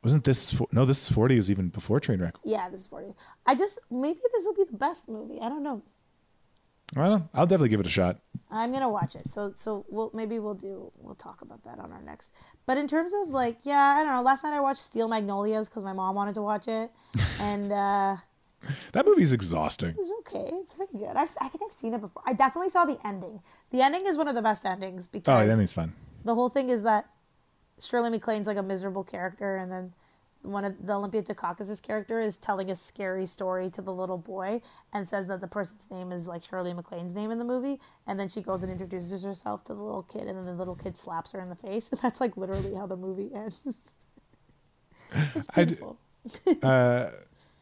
Wasn't 0.03 0.23
this 0.25 0.59
no? 0.71 0.85
This 0.85 1.01
is 1.03 1.09
forty 1.13 1.37
was 1.37 1.49
even 1.49 1.69
before 1.69 1.99
Trainwreck. 2.01 2.33
Yeah, 2.43 2.69
this 2.69 2.81
is 2.81 2.87
forty. 2.87 3.13
I 3.45 3.55
just 3.55 3.79
maybe 3.89 4.19
this 4.33 4.45
will 4.45 4.53
be 4.55 4.65
the 4.69 4.77
best 4.77 5.07
movie. 5.07 5.39
I 5.41 5.49
don't 5.49 5.63
know. 5.63 5.81
I 6.95 7.07
don't. 7.09 7.23
I'll 7.33 7.45
definitely 7.47 7.69
give 7.69 7.79
it 7.79 7.87
a 7.87 7.89
shot. 7.89 8.17
I'm 8.51 8.71
gonna 8.71 8.89
watch 8.89 9.15
it. 9.15 9.27
So 9.29 9.53
so 9.55 9.85
we'll 9.89 10.11
maybe 10.13 10.37
we'll 10.39 10.53
do 10.53 10.91
we'll 10.97 11.15
talk 11.15 11.41
about 11.41 11.63
that 11.63 11.79
on 11.79 11.91
our 11.91 12.01
next. 12.01 12.31
But 12.65 12.77
in 12.77 12.87
terms 12.87 13.11
of 13.21 13.29
like 13.29 13.59
yeah, 13.63 13.79
I 13.97 14.03
don't 14.03 14.13
know. 14.13 14.21
Last 14.21 14.43
night 14.43 14.53
I 14.53 14.59
watched 14.59 14.81
Steel 14.81 15.07
Magnolias 15.07 15.69
because 15.69 15.83
my 15.83 15.93
mom 15.93 16.15
wanted 16.15 16.35
to 16.35 16.41
watch 16.41 16.67
it, 16.67 16.91
and 17.39 17.71
uh 17.71 18.17
That 18.91 19.05
movie's 19.05 19.33
exhausting. 19.33 19.95
it's 19.97 20.11
okay. 20.19 20.49
It's 20.53 20.73
pretty 20.75 20.97
good. 20.99 21.15
I've, 21.15 21.29
I 21.41 21.47
think 21.47 21.63
I've 21.65 21.71
seen 21.73 21.93
it 21.93 22.01
before. 22.01 22.21
I 22.25 22.33
definitely 22.33 22.69
saw 22.69 22.85
the 22.85 22.97
ending. 23.05 23.39
The 23.71 23.81
ending 23.81 24.05
is 24.05 24.17
one 24.17 24.27
of 24.27 24.35
the 24.35 24.41
best 24.41 24.65
endings 24.65 25.07
because 25.07 25.31
Oh, 25.31 25.37
because 25.37 25.47
that 25.49 25.57
means 25.57 25.73
fun. 25.73 25.93
the 26.25 26.35
whole 26.35 26.49
thing 26.49 26.69
is 26.69 26.83
that 26.83 27.05
Shirley 27.79 28.09
MacLaine's 28.09 28.47
like 28.47 28.57
a 28.57 28.63
miserable 28.63 29.03
character, 29.03 29.57
and 29.57 29.71
then 29.71 29.93
one 30.43 30.65
of 30.65 30.85
the 30.85 30.93
Olympia 30.93 31.23
Dukakis' 31.23 31.81
character 31.81 32.19
is 32.19 32.37
telling 32.37 32.69
a 32.69 32.75
scary 32.75 33.25
story 33.25 33.69
to 33.71 33.81
the 33.81 33.93
little 33.93 34.17
boy 34.17 34.61
and 34.91 35.07
says 35.07 35.27
that 35.27 35.39
the 35.41 35.47
person's 35.47 35.89
name 35.89 36.11
is 36.11 36.27
like 36.27 36.43
Shirley 36.43 36.73
MacLaine's 36.73 37.15
name 37.15 37.31
in 37.31 37.39
the 37.39 37.45
movie, 37.45 37.79
and 38.05 38.19
then 38.19 38.29
she 38.29 38.41
goes 38.41 38.61
and 38.63 38.71
introduces 38.71 39.23
herself 39.23 39.63
to 39.65 39.73
the 39.73 39.81
little 39.81 40.03
kid, 40.03 40.27
and 40.27 40.37
then 40.37 40.45
the 40.45 40.53
little 40.53 40.75
kid 40.75 40.97
slaps 40.97 41.31
her 41.31 41.39
in 41.39 41.49
the 41.49 41.55
face, 41.55 41.89
and 41.91 41.99
that's 42.01 42.21
like 42.21 42.37
literally 42.37 42.75
how 42.75 42.85
the 42.85 42.97
movie 42.97 43.31
ends. 43.33 43.61
it's 45.35 45.47
I 45.55 45.63
d- 45.63 45.75
beautiful. 45.75 45.97
Uh, 46.61 47.09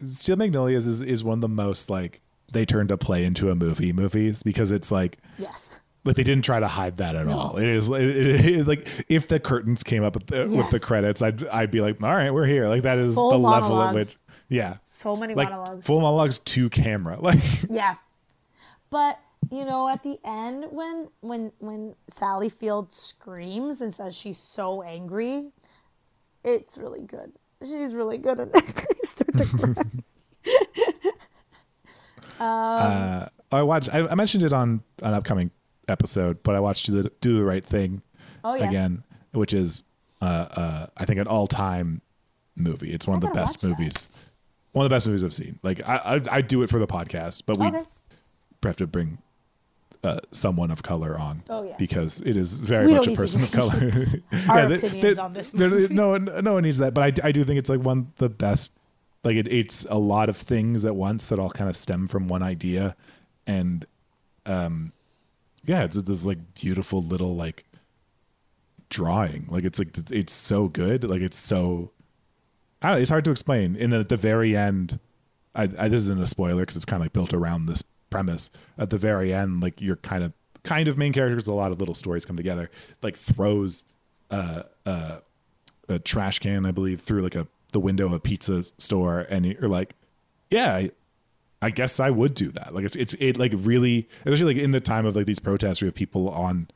Steel 0.07 0.35
Magnolias 0.35 0.87
is, 0.87 1.01
is 1.01 1.23
one 1.23 1.35
of 1.35 1.41
the 1.41 1.47
most 1.47 1.89
like 1.89 2.21
they 2.51 2.65
turned 2.65 2.89
to 2.89 2.97
play 2.97 3.23
into 3.23 3.49
a 3.49 3.55
movie 3.55 3.93
movies 3.93 4.43
because 4.43 4.71
it's 4.71 4.91
like 4.91 5.17
yes. 5.37 5.79
Like 6.03 6.15
they 6.15 6.23
didn't 6.23 6.43
try 6.45 6.59
to 6.59 6.67
hide 6.67 6.97
that 6.97 7.15
at 7.15 7.27
all. 7.27 7.57
It 7.57 7.67
is 7.67 7.89
it, 7.89 8.01
it, 8.01 8.45
it- 8.45 8.67
like 8.67 8.87
if 9.07 9.27
the 9.27 9.39
curtains 9.39 9.83
came 9.83 10.03
up 10.03 10.15
with 10.15 10.27
the, 10.27 10.47
with 10.47 10.69
the 10.71 10.79
credits, 10.79 11.21
I'd 11.21 11.45
I'd 11.47 11.71
be 11.71 11.81
like, 11.81 12.01
all 12.03 12.09
right, 12.09 12.31
we're 12.33 12.45
here. 12.47 12.67
Like 12.67 12.83
that 12.83 12.97
is 12.97 13.15
Full 13.15 13.31
the 13.31 13.37
level 13.37 13.81
at 13.81 13.93
which 13.95 14.15
yeah, 14.49 14.77
So 14.83 15.15
many 15.15 15.33
like 15.33 15.49
monologues. 15.49 15.85
full 15.85 16.01
monologues 16.01 16.39
to 16.39 16.69
camera. 16.69 17.17
Like 17.21 17.39
Yeah. 17.69 17.95
But 18.89 19.19
you 19.49 19.63
know, 19.65 19.87
at 19.89 20.03
the 20.03 20.17
end 20.25 20.65
when 20.71 21.09
when 21.21 21.51
when 21.59 21.95
Sally 22.09 22.49
Field 22.49 22.91
screams 22.93 23.79
and 23.81 23.93
says 23.93 24.15
she's 24.15 24.37
so 24.37 24.81
angry, 24.81 25.51
it's 26.43 26.77
really 26.77 27.01
good. 27.01 27.33
She's 27.63 27.93
really 27.93 28.17
good 28.17 28.39
at 28.39 28.47
it. 28.55 28.85
I 28.89 29.07
start 29.07 29.37
to 29.37 29.45
cry. 29.45 29.83
uh, 32.39 33.25
I 33.51 33.61
watched. 33.63 33.93
I, 33.93 34.07
I 34.07 34.15
mentioned 34.15 34.43
it 34.43 34.53
on 34.53 34.83
an 35.03 35.13
upcoming 35.13 35.51
episode, 35.91 36.41
but 36.43 36.55
I 36.55 36.59
watched 36.59 36.85
Do 36.87 37.01
the, 37.03 37.11
Do 37.21 37.37
the 37.37 37.45
Right 37.45 37.63
Thing 37.65 38.01
Oh 38.43 38.55
yeah. 38.55 38.67
again, 38.67 39.03
which 39.33 39.53
is 39.53 39.83
uh, 40.21 40.25
uh, 40.25 40.87
I 40.97 41.05
think 41.05 41.19
an 41.19 41.27
all 41.27 41.47
time 41.47 42.01
movie. 42.55 42.91
It's 42.91 43.05
one 43.07 43.15
of 43.15 43.21
the 43.21 43.29
best 43.29 43.57
watch 43.57 43.61
that. 43.61 43.67
movies. 43.69 44.25
One 44.73 44.85
of 44.85 44.89
the 44.89 44.95
best 44.95 45.05
movies 45.07 45.23
I've 45.23 45.33
seen. 45.33 45.59
Like 45.63 45.81
I, 45.87 45.95
I, 46.15 46.21
I 46.37 46.41
do 46.41 46.63
it 46.63 46.69
for 46.69 46.79
the 46.79 46.87
podcast, 46.87 47.43
but 47.45 47.57
we 47.57 47.67
Okay. 47.67 47.81
have 48.63 48.75
to 48.77 48.87
bring 48.87 49.17
uh, 50.03 50.19
someone 50.31 50.71
of 50.71 50.81
color 50.81 51.19
on 51.19 51.41
Oh, 51.49 51.63
yes. 51.63 51.75
because 51.77 52.21
it 52.21 52.35
is 52.37 52.57
very 52.57 52.87
We 52.87 52.93
much 52.95 53.07
a 53.07 53.15
person 53.15 53.43
of 53.43 53.51
color. 53.51 53.73
Our 54.49 54.67
there- 54.69 54.77
opinions 54.77 55.01
there- 55.17 55.23
on 55.25 55.33
this 55.33 55.53
movie. 55.53 55.93
no 55.93 56.09
one, 56.09 56.25
no 56.41 56.53
one 56.53 56.63
needs 56.63 56.77
that, 56.79 56.93
but 56.93 57.19
I, 57.23 57.27
I 57.27 57.31
do 57.31 57.43
think 57.43 57.59
it's 57.59 57.69
like 57.69 57.81
one 57.81 57.97
of 57.99 58.15
the 58.17 58.29
best. 58.29 58.77
Like 59.23 59.35
it, 59.35 59.47
it's 59.47 59.85
a 59.89 59.99
lot 59.99 60.29
of 60.29 60.37
things 60.37 60.83
at 60.85 60.95
once 60.95 61.27
that 61.27 61.37
all 61.37 61.51
kind 61.51 61.69
of 61.69 61.75
stem 61.75 62.07
from 62.07 62.27
one 62.27 62.41
idea, 62.41 62.95
and 63.45 63.85
um, 64.47 64.93
yeah, 65.65 65.83
it's 65.83 66.01
this 66.01 66.25
like 66.25 66.53
beautiful 66.53 67.01
little 67.01 67.35
like 67.35 67.65
drawing. 68.89 69.47
Like 69.49 69.63
it's 69.63 69.79
like 69.79 69.89
it's 70.11 70.33
so 70.33 70.67
good. 70.67 71.03
Like 71.03 71.21
it's 71.21 71.37
so. 71.37 71.91
I 72.81 72.87
don't 72.87 72.97
know, 72.97 73.01
it's 73.01 73.11
hard 73.11 73.25
to 73.25 73.31
explain. 73.31 73.75
And 73.75 73.93
then 73.93 73.99
at 73.99 74.09
the 74.09 74.17
very 74.17 74.57
end, 74.57 74.99
I, 75.53 75.63
I 75.77 75.87
this 75.87 76.03
isn't 76.03 76.21
a 76.21 76.27
spoiler 76.27 76.61
because 76.61 76.75
it's 76.75 76.85
kind 76.85 77.01
of 77.01 77.05
like 77.05 77.13
built 77.13 77.33
around 77.33 77.67
this 77.67 77.83
premise. 78.09 78.49
At 78.77 78.89
the 78.89 78.97
very 78.97 79.33
end, 79.33 79.61
like 79.61 79.81
you're 79.81 79.97
kind 79.97 80.23
of 80.23 80.33
kind 80.63 80.87
of 80.87 80.97
main 80.97 81.13
characters. 81.13 81.47
A 81.47 81.53
lot 81.53 81.71
of 81.71 81.79
little 81.79 81.95
stories 81.95 82.25
come 82.25 82.37
together. 82.37 82.69
Like 83.01 83.15
throws 83.15 83.85
uh, 84.31 84.63
uh, 84.85 85.19
a 85.89 85.99
trash 85.99 86.39
can, 86.39 86.65
I 86.65 86.71
believe, 86.71 87.01
through 87.01 87.21
like 87.21 87.35
a 87.35 87.47
the 87.71 87.79
window 87.79 88.05
of 88.05 88.13
a 88.13 88.19
pizza 88.19 88.63
store, 88.63 89.25
and 89.29 89.45
you're 89.45 89.69
like, 89.69 89.93
yeah, 90.49 90.87
I, 91.61 91.69
guess 91.69 91.99
I 91.99 92.09
would 92.09 92.33
do 92.35 92.51
that. 92.51 92.73
Like 92.73 92.85
it's 92.85 92.95
it's 92.95 93.13
it 93.15 93.37
like 93.37 93.53
really, 93.55 94.07
especially 94.25 94.53
like 94.53 94.63
in 94.63 94.71
the 94.71 94.81
time 94.81 95.05
of 95.05 95.15
like 95.15 95.25
these 95.25 95.39
protests, 95.39 95.81
we 95.81 95.87
have 95.87 95.95
people 95.95 96.29
on, 96.29 96.67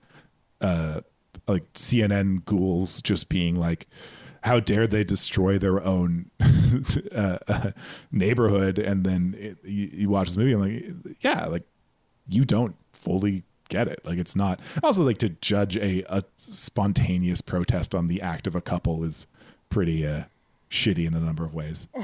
uh, 0.62 1.02
like 1.48 1.72
CNN 1.74 2.46
ghouls 2.46 3.02
just 3.02 3.30
being 3.30 3.56
like, 3.56 3.88
how 4.44 4.60
dare 4.60 4.86
they 4.88 5.04
destroy 5.04 5.58
their 5.58 5.84
own 5.84 6.30
uh, 7.12 7.38
uh, 7.48 7.72
neighborhood? 8.12 8.78
And 8.78 9.04
then 9.04 9.36
it, 9.38 9.58
you, 9.64 9.90
you 9.92 10.10
watch 10.10 10.28
this 10.28 10.38
movie, 10.38 10.54
I'm 10.54 10.62
like, 10.62 11.18
yeah, 11.22 11.46
like 11.48 11.64
you 12.28 12.46
don't 12.46 12.76
fully 12.94 13.44
get 13.70 13.88
it. 13.88 14.02
Like 14.06 14.18
it's 14.18 14.36
not. 14.36 14.60
Also, 14.84 15.04
like 15.04 15.18
to 15.20 15.30
judge 15.30 15.78
a 15.78 16.04
a 16.08 16.24
spontaneous 16.38 17.42
protest 17.42 17.96
on 17.96 18.08
the 18.08 18.22
act 18.22 18.48
of 18.48 18.56
a 18.56 18.62
couple 18.62 19.04
is 19.04 19.28
pretty 19.70 20.06
uh 20.06 20.24
shitty 20.70 21.08
in 21.08 21.14
a 21.14 21.20
number 21.20 21.44
of 21.44 21.54
ways. 21.54 21.88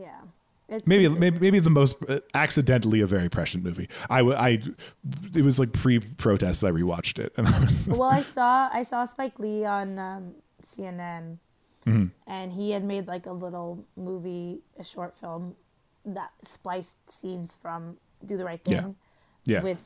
Yeah. 0.00 0.20
It's, 0.70 0.86
Maybe 0.86 1.08
maybe 1.08 1.38
maybe 1.40 1.58
the 1.60 1.70
most 1.70 1.96
uh, 2.10 2.20
accidentally 2.34 3.00
a 3.00 3.06
very 3.06 3.30
prescient 3.30 3.64
movie. 3.64 3.88
I, 4.10 4.20
I 4.20 4.48
it 5.34 5.42
was 5.42 5.58
like 5.58 5.72
pre 5.72 5.98
protests 5.98 6.62
I 6.62 6.70
rewatched 6.70 7.18
it 7.18 7.32
and 7.38 7.48
I 7.48 7.58
was 7.60 7.86
well, 7.86 8.02
I 8.10 8.20
saw 8.22 8.68
I 8.70 8.82
saw 8.82 9.06
Spike 9.06 9.38
Lee 9.38 9.64
on 9.64 9.98
um, 9.98 10.34
CNN, 10.62 11.38
Mm-hmm. 11.86 12.06
and 12.26 12.52
he 12.52 12.72
had 12.72 12.84
made 12.84 13.06
like 13.06 13.24
a 13.24 13.32
little 13.32 13.86
movie, 13.96 14.60
a 14.78 14.84
short 14.84 15.14
film 15.14 15.56
that 16.04 16.32
spliced 16.44 17.10
scenes 17.10 17.54
from 17.54 17.96
Do 18.26 18.36
the 18.36 18.44
Right 18.44 18.60
Yeah. 18.66 18.82
Thing 18.82 18.96
yeah 19.44 19.62
with 19.62 19.78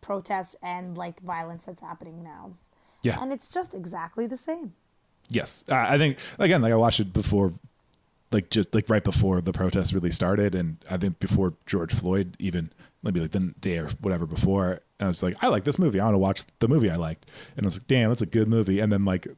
protests 0.00 0.54
and 0.62 0.96
like 0.96 1.18
violence 1.20 1.64
that's 1.64 1.80
happening 1.80 2.22
now, 2.22 2.52
yeah 3.02 3.20
and 3.20 3.32
it's 3.32 3.48
just 3.48 3.74
exactly 3.74 4.28
the 4.28 4.36
same. 4.36 4.74
Yes, 5.30 5.64
uh, 5.68 5.74
I 5.74 5.98
think 5.98 6.16
again, 6.38 6.62
like 6.62 6.72
I 6.72 6.76
watched 6.76 7.00
it 7.00 7.12
before, 7.12 7.52
like 8.30 8.50
just 8.50 8.74
like 8.74 8.88
right 8.88 9.04
before 9.04 9.40
the 9.40 9.52
protests 9.52 9.92
really 9.92 10.10
started, 10.10 10.54
and 10.54 10.78
I 10.90 10.96
think 10.96 11.18
before 11.18 11.54
George 11.66 11.94
Floyd 11.94 12.36
even 12.38 12.70
maybe 13.02 13.20
like 13.20 13.30
the 13.30 13.54
day 13.60 13.78
or 13.78 13.88
whatever 14.00 14.26
before, 14.26 14.80
and 14.98 15.06
I 15.06 15.08
was 15.08 15.22
like, 15.22 15.36
I 15.40 15.48
like 15.48 15.64
this 15.64 15.78
movie. 15.78 16.00
I 16.00 16.04
want 16.04 16.14
to 16.14 16.18
watch 16.18 16.42
the 16.58 16.68
movie 16.68 16.90
I 16.90 16.96
liked, 16.96 17.26
and 17.56 17.64
I 17.64 17.68
was 17.68 17.76
like, 17.76 17.86
damn, 17.86 18.10
that's 18.10 18.22
a 18.22 18.26
good 18.26 18.48
movie. 18.48 18.80
And 18.80 18.92
then 18.92 19.04
like 19.04 19.28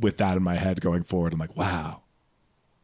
with 0.00 0.16
that 0.18 0.36
in 0.36 0.42
my 0.42 0.56
head 0.56 0.80
going 0.80 1.04
forward, 1.04 1.32
I'm 1.32 1.38
like, 1.38 1.56
wow. 1.56 2.00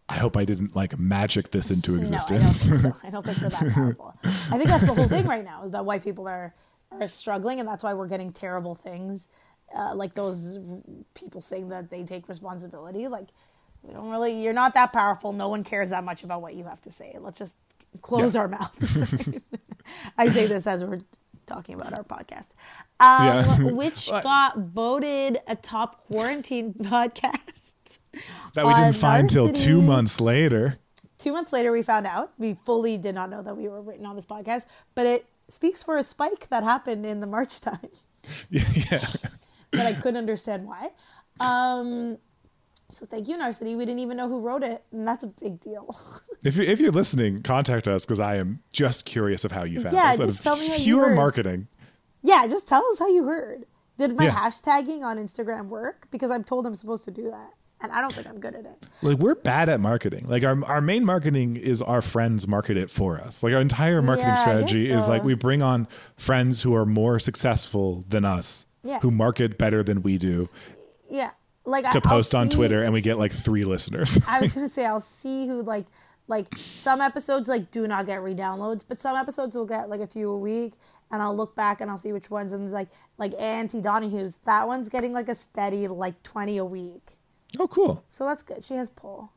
I 0.09 0.15
hope 0.15 0.37
I 0.37 0.45
didn't 0.45 0.75
like 0.75 0.99
magic 0.99 1.53
this 1.53 1.71
into 1.71 1.97
existence. 1.97 2.69
No, 2.69 2.75
I 2.75 2.81
don't 2.81 2.83
so. 2.83 2.97
I 3.05 3.11
don't 3.11 3.25
think 3.25 3.41
we're 3.41 3.49
that 3.51 3.73
powerful. 3.73 4.15
I 4.25 4.59
think 4.59 4.65
that's 4.65 4.85
the 4.85 4.93
whole 4.93 5.07
thing 5.07 5.25
right 5.25 5.45
now 5.45 5.63
is 5.65 5.71
that 5.71 5.85
white 5.85 6.03
people 6.03 6.27
are 6.27 6.53
are 6.91 7.09
struggling, 7.09 7.61
and 7.61 7.69
that's 7.69 7.85
why 7.85 7.95
we're 7.95 8.09
getting 8.09 8.33
terrible 8.33 8.75
things, 8.75 9.29
uh, 9.77 9.95
like 9.95 10.15
those 10.15 10.59
people 11.15 11.41
saying 11.41 11.69
that 11.69 11.91
they 11.91 12.03
take 12.03 12.29
responsibility. 12.29 13.07
Like, 13.09 13.27
we 13.87 13.95
don't 13.95 14.11
really. 14.11 14.43
You're 14.43 14.53
not 14.53 14.75
that 14.75 14.93
powerful. 14.93 15.33
No 15.33 15.49
one 15.49 15.65
cares 15.65 15.91
that 15.91 16.05
much 16.05 16.25
about 16.25 16.43
what 16.43 16.55
you 16.55 16.65
have 16.65 16.81
to 16.83 16.91
say. 16.91 17.17
Let's 17.19 17.39
just 17.39 17.57
close 18.03 18.35
Yeah. 18.35 18.43
our 18.43 18.49
mouths. 18.49 19.03
I 20.19 20.29
say 20.29 20.47
this 20.47 20.67
as 20.67 20.85
we're 20.85 21.01
talking 21.47 21.75
about 21.75 21.93
our 21.97 22.05
podcast, 22.05 22.49
um, 23.01 23.27
Yeah. 23.27 23.59
which 23.73 24.09
got 24.11 24.57
voted 24.59 25.39
a 25.49 25.57
top 25.57 26.07
quarantine 26.07 26.75
podcast. 26.79 27.73
that 28.55 28.67
we 28.67 28.75
didn't 28.75 28.97
find 28.97 29.29
till 29.31 29.53
two 29.53 29.81
months 29.83 30.21
later. 30.21 30.79
two 31.19 31.33
months 31.33 31.53
later 31.53 31.71
we 31.73 31.83
found 31.83 32.07
out 32.07 32.33
we 32.39 32.57
fully 32.67 32.97
did 32.99 33.15
not 33.15 33.31
know 33.31 33.43
that 33.43 33.57
we 33.57 33.69
were 33.69 33.81
written 33.83 34.05
on 34.07 34.17
this 34.17 34.27
podcast 34.27 34.65
but 34.97 35.07
it 35.07 35.27
speaks 35.49 35.83
for 35.83 35.97
a 35.97 36.03
spike 36.03 36.49
that 36.49 36.65
happened 36.65 37.05
in 37.07 37.21
the 37.21 37.27
march 37.27 37.61
time 37.61 37.89
yeah. 38.51 39.05
but 39.71 39.81
i 39.87 39.93
couldn't 39.93 40.17
understand 40.17 40.67
why 40.67 40.91
um 41.41 42.19
so 42.91 43.07
thank 43.07 43.29
you 43.29 43.37
narcity 43.39 43.77
we 43.77 43.85
didn't 43.87 44.01
even 44.01 44.17
know 44.17 44.29
who 44.29 44.41
wrote 44.41 44.63
it 44.63 44.83
and 44.93 45.07
that's 45.07 45.23
a 45.25 45.29
big 45.29 45.61
deal 45.61 45.97
If 46.45 46.57
you 46.57 46.63
if 46.65 46.81
you're 46.81 46.91
listening, 46.93 47.43
contact 47.43 47.87
us 47.87 48.07
because 48.07 48.19
I 48.19 48.37
am 48.37 48.61
just 48.73 49.05
curious 49.05 49.45
of 49.45 49.53
how 49.53 49.65
you 49.65 49.83
found 49.83 49.95
Yeah, 49.95 50.13
us. 50.13 50.17
Just 50.17 50.43
tell 50.43 50.57
me 50.57 50.69
how 50.69 50.75
you 50.77 50.85
pure 50.85 51.09
heard. 51.11 51.17
marketing. 51.17 51.69
yeah 52.23 52.47
just 52.47 52.67
tell 52.67 52.85
us 52.93 52.99
how 52.99 53.09
you 53.09 53.25
heard 53.25 53.65
did 53.99 54.17
my 54.17 54.25
Yeah. 54.25 54.31
hashtagging 54.35 55.03
on 55.03 55.19
instagram 55.19 55.67
work 55.69 56.09
because 56.11 56.31
i'm 56.31 56.43
told 56.45 56.67
i'm 56.67 56.75
supposed 56.75 57.05
to 57.05 57.11
do 57.11 57.25
that 57.31 57.51
and 57.83 57.93
i 57.93 58.01
don't 58.01 58.15
think 58.15 58.27
i'm 58.27 58.41
good 58.41 58.55
at 58.55 58.65
it 58.65 58.87
Like 59.03 59.19
we're 59.19 59.35
bad 59.35 59.69
at 59.69 59.81
marketing. 59.81 60.27
Like 60.29 60.43
our 60.45 60.65
our 60.65 60.81
main 60.81 61.05
marketing 61.05 61.57
is 61.57 61.83
our 61.83 62.01
friends 62.01 62.49
market 62.49 62.77
it 62.79 62.91
for 62.91 63.19
us. 63.19 63.43
Like 63.43 63.53
our 63.55 63.61
entire 63.61 64.01
marketing 64.01 64.29
Yeah, 64.31 64.37
strategy 64.47 64.87
guess 64.89 65.03
is 65.03 65.09
like 65.09 65.23
we 65.25 65.35
bring 65.35 65.61
on 65.63 65.89
friends 66.17 66.63
who 66.63 66.75
are 66.75 66.87
more 66.87 67.19
successful 67.19 68.05
than 68.09 68.25
us, 68.25 68.65
Yeah. 68.83 69.01
who 69.01 69.11
market 69.11 69.59
better 69.59 69.83
than 69.83 70.01
we 70.03 70.17
do, 70.17 70.49
yeah 71.11 71.31
like 71.71 71.85
to 71.85 71.91
I, 71.91 71.95
I'll 71.95 72.01
post 72.17 72.35
on 72.35 72.51
see- 72.51 72.57
Twitter, 72.57 72.83
and 72.83 72.93
we 72.93 73.01
get 73.01 73.19
like 73.19 73.33
three 73.33 73.65
listeners. 73.65 74.19
I 74.27 74.41
was 74.41 74.53
gonna 74.53 74.69
say 74.79 74.85
I'll 74.87 75.01
see 75.01 75.47
who 75.47 75.63
like 75.63 75.87
like 76.29 76.47
some 76.59 77.01
episodes 77.01 77.49
like 77.49 77.71
do 77.71 77.87
not 77.89 78.07
get 78.07 78.23
re-downloads, 78.23 78.85
but 78.87 79.01
some 79.01 79.17
episodes 79.17 79.57
will 79.57 79.67
get 79.67 79.89
like 79.89 80.01
a 80.01 80.07
few 80.07 80.31
a 80.31 80.39
week, 80.39 80.75
and 81.11 81.21
I'll 81.23 81.35
look 81.37 81.57
back 81.57 81.81
and 81.81 81.91
I'll 81.91 81.99
see 81.99 82.13
which 82.13 82.31
ones 82.31 82.53
and 82.53 82.71
like 82.71 82.89
like 83.19 83.33
Auntie 83.39 83.81
Donahue's 83.81 84.39
that 84.45 84.67
one's 84.69 84.89
getting 84.89 85.13
like 85.13 85.29
a 85.29 85.35
steady 85.35 85.89
like 85.89 86.23
twenty 86.23 86.57
a 86.59 86.65
week, 86.65 87.17
oh, 87.59 87.67
cool. 87.69 88.05
so 88.11 88.25
that's 88.25 88.43
good. 88.43 88.65
She 88.65 88.75
has 88.75 88.91
pull, 88.91 89.33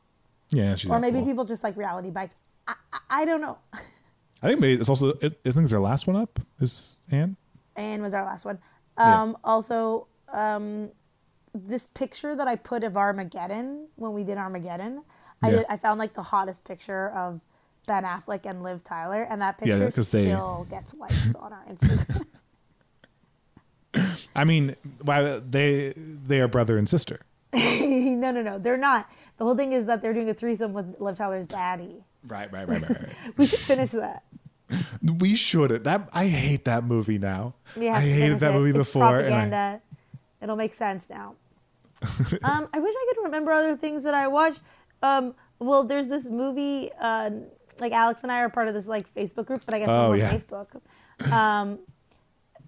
Yeah, 0.50 0.76
she's 0.76 0.90
or 0.90 0.98
maybe 1.00 1.18
cool. 1.18 1.26
people 1.26 1.44
just 1.44 1.64
like 1.64 1.76
reality 1.76 2.10
bites. 2.10 2.34
I, 2.68 2.74
I, 2.92 2.98
I 3.10 3.24
don't 3.24 3.40
know. 3.40 3.58
I 4.42 4.48
think 4.48 4.60
maybe 4.60 4.78
it's 4.80 4.88
also. 4.88 5.08
It, 5.22 5.40
I 5.46 5.50
think 5.52 5.64
it's 5.64 5.72
our 5.72 5.80
last 5.80 6.06
one 6.06 6.16
up. 6.16 6.38
Is 6.60 6.98
Anne? 7.10 7.36
Anne 7.76 8.02
was 8.02 8.12
our 8.14 8.24
last 8.24 8.44
one. 8.44 8.58
Yeah. 8.98 9.22
Um, 9.22 9.36
Also, 9.42 10.06
um, 10.32 10.90
this 11.54 11.86
picture 11.86 12.34
that 12.34 12.48
I 12.48 12.56
put 12.56 12.82
of 12.84 12.96
Armageddon 12.96 13.86
when 13.96 14.12
we 14.12 14.24
did 14.24 14.36
Armageddon, 14.38 15.02
I 15.42 15.50
did. 15.50 15.64
I 15.68 15.76
found 15.76 15.98
like 15.98 16.14
the 16.14 16.22
hottest 16.22 16.64
picture 16.64 17.10
of 17.10 17.44
Ben 17.86 18.04
Affleck 18.04 18.44
and 18.44 18.62
Liv 18.62 18.82
Tyler, 18.82 19.22
and 19.28 19.40
that 19.42 19.60
Yeah, 19.62 19.78
picture 19.78 20.02
they- 20.02 20.24
still 20.26 20.66
gets 20.70 20.94
likes 20.94 21.34
on 21.36 21.52
our 21.52 21.64
Instagram. 21.70 22.26
I 24.34 24.44
mean, 24.44 24.74
why 25.02 25.22
they 25.38 25.94
they 25.96 26.40
are 26.40 26.48
brother 26.48 26.76
and 26.78 26.88
sister. 26.88 27.20
no, 27.54 28.30
no, 28.32 28.42
no, 28.42 28.58
they're 28.58 28.76
not. 28.76 29.08
The 29.36 29.44
whole 29.44 29.54
thing 29.56 29.72
is 29.72 29.86
that 29.86 30.02
they're 30.02 30.14
doing 30.14 30.30
a 30.30 30.34
threesome 30.34 30.72
with 30.72 31.00
Liv 31.00 31.16
Tyler's 31.16 31.46
daddy. 31.46 32.04
Right, 32.26 32.50
right, 32.52 32.66
right, 32.66 32.80
right. 32.80 32.90
right. 32.90 33.14
We 33.36 33.46
should 33.46 33.60
finish 33.60 33.90
that. 33.92 34.24
we 35.02 35.34
should. 35.36 35.84
That 35.84 36.08
I 36.12 36.26
hate 36.26 36.64
that 36.64 36.84
movie 36.84 37.18
now. 37.18 37.54
I 37.76 38.00
hated 38.00 38.40
that 38.40 38.50
it. 38.50 38.54
movie 38.58 38.70
It's 38.70 38.78
before, 38.78 39.18
and 39.20 39.54
I. 39.54 39.80
It'll 40.40 40.56
make 40.56 40.74
sense 40.74 41.08
now. 41.08 41.34
um, 42.44 42.68
I 42.72 42.78
wish 42.80 42.94
I 42.96 43.12
could 43.14 43.24
remember 43.24 43.52
other 43.52 43.76
things 43.76 44.02
that 44.04 44.14
I 44.14 44.28
watched. 44.28 44.60
Um, 45.02 45.34
well, 45.58 45.84
there's 45.84 46.08
this 46.08 46.28
movie. 46.28 46.90
Uh, 47.00 47.30
like 47.80 47.92
Alex 47.92 48.22
and 48.22 48.30
I 48.30 48.40
are 48.40 48.48
part 48.48 48.68
of 48.68 48.74
this 48.74 48.86
like 48.86 49.12
Facebook 49.12 49.46
group, 49.46 49.62
but 49.64 49.74
I 49.74 49.78
guess 49.80 49.88
Oh, 49.88 50.12
on 50.12 50.18
yeah. 50.18 50.32
Facebook. 50.32 50.80
Um, 51.32 51.78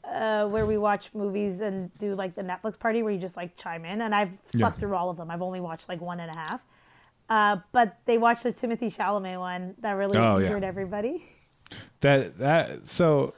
uh, 0.05 0.46
where 0.49 0.66
we 0.66 0.79
watch 0.79 1.11
movies 1.14 1.61
and 1.61 1.96
do 1.99 2.14
like 2.14 2.35
the 2.35 2.42
Netflix 2.42 2.79
party 2.79 3.03
where 3.03 3.12
you 3.12 3.18
just 3.18 3.37
like 3.37 3.57
chime 3.57 3.85
in. 3.85 4.01
And 4.01 4.14
I've 4.14 4.38
slept 4.46 4.77
Yeah. 4.77 4.81
through 4.81 4.94
all 4.94 5.11
of 5.11 5.16
them. 5.16 5.31
I've 5.31 5.42
only 5.42 5.61
watched 5.61 5.88
like 5.88 6.01
one 6.01 6.20
and 6.20 6.31
a 6.31 6.35
half. 6.35 6.64
Uh, 7.29 7.59
but 7.72 7.96
they 8.05 8.18
watched 8.18 8.44
the 8.44 8.53
Timothy 8.53 8.88
Chalamet 8.88 9.38
one 9.40 9.75
that 9.81 9.92
really 9.92 10.16
Oh, 10.16 10.38
yeah. 10.38 10.59
everybody. 10.62 11.25
that 12.01 12.38
that 12.38 12.87
so 12.87 13.35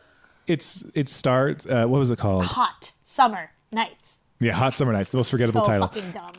it's 0.47 0.85
it 0.95 1.09
starts. 1.09 1.65
Uh, 1.67 1.87
what 1.87 1.99
was 1.99 2.11
it 2.11 2.19
called? 2.19 2.45
Hot 2.45 2.93
summer 3.03 3.51
nights. 3.73 4.18
Yeah, 4.41 4.53
Hot 4.53 4.73
Summer 4.75 4.93
Nights. 4.93 5.11
The 5.11 5.17
most 5.17 5.31
forgettable 5.31 5.63
so 5.65 5.67
title. 5.71 5.89
fucking 5.89 6.13
dumb. 6.13 6.33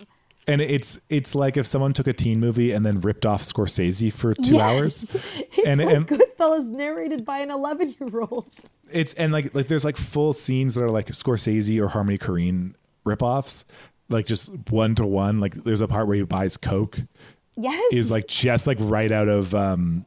And 0.48 0.62
it's 0.62 1.00
it's 1.10 1.36
like 1.36 1.58
if 1.58 1.68
someone 1.68 1.94
took 1.94 2.08
a 2.08 2.14
teen 2.14 2.40
movie 2.40 2.72
and 2.72 2.84
then 2.86 3.02
ripped 3.02 3.26
off 3.26 3.44
Scorsese 3.44 4.12
for 4.12 4.34
two 4.34 4.54
Yes. 4.56 4.62
hours. 4.62 5.16
It's 5.58 5.68
And- 5.68 5.80
like 5.84 5.96
and- 5.96 6.08
Goodfellas 6.08 6.70
narrated 6.70 7.24
by 7.26 7.40
an 7.40 7.52
11 7.52 7.96
year 8.00 8.22
old. 8.22 8.50
It's 8.92 9.14
and 9.14 9.32
like 9.32 9.54
like 9.54 9.68
there's 9.68 9.86
like 9.86 9.98
full 9.98 10.34
scenes 10.34 10.74
that 10.74 10.84
are 10.84 10.90
like 10.90 11.08
Scorsese 11.08 11.80
or 11.80 11.90
Harmony 11.90 12.18
Korine 12.18 12.74
ripoffs, 13.06 13.66
like 14.10 14.26
just 14.26 14.52
one 14.72 14.96
to 14.96 15.06
one. 15.06 15.40
Like 15.40 15.54
there's 15.64 15.82
a 15.82 15.88
part 15.88 16.08
where 16.08 16.16
he 16.16 16.24
buys 16.24 16.58
Coke 16.58 17.00
Yes. 17.56 17.94
is 17.94 18.10
like 18.10 18.28
just 18.28 18.66
like 18.66 18.78
right 18.80 19.12
out 19.12 19.28
of 19.28 19.54
um 19.54 20.06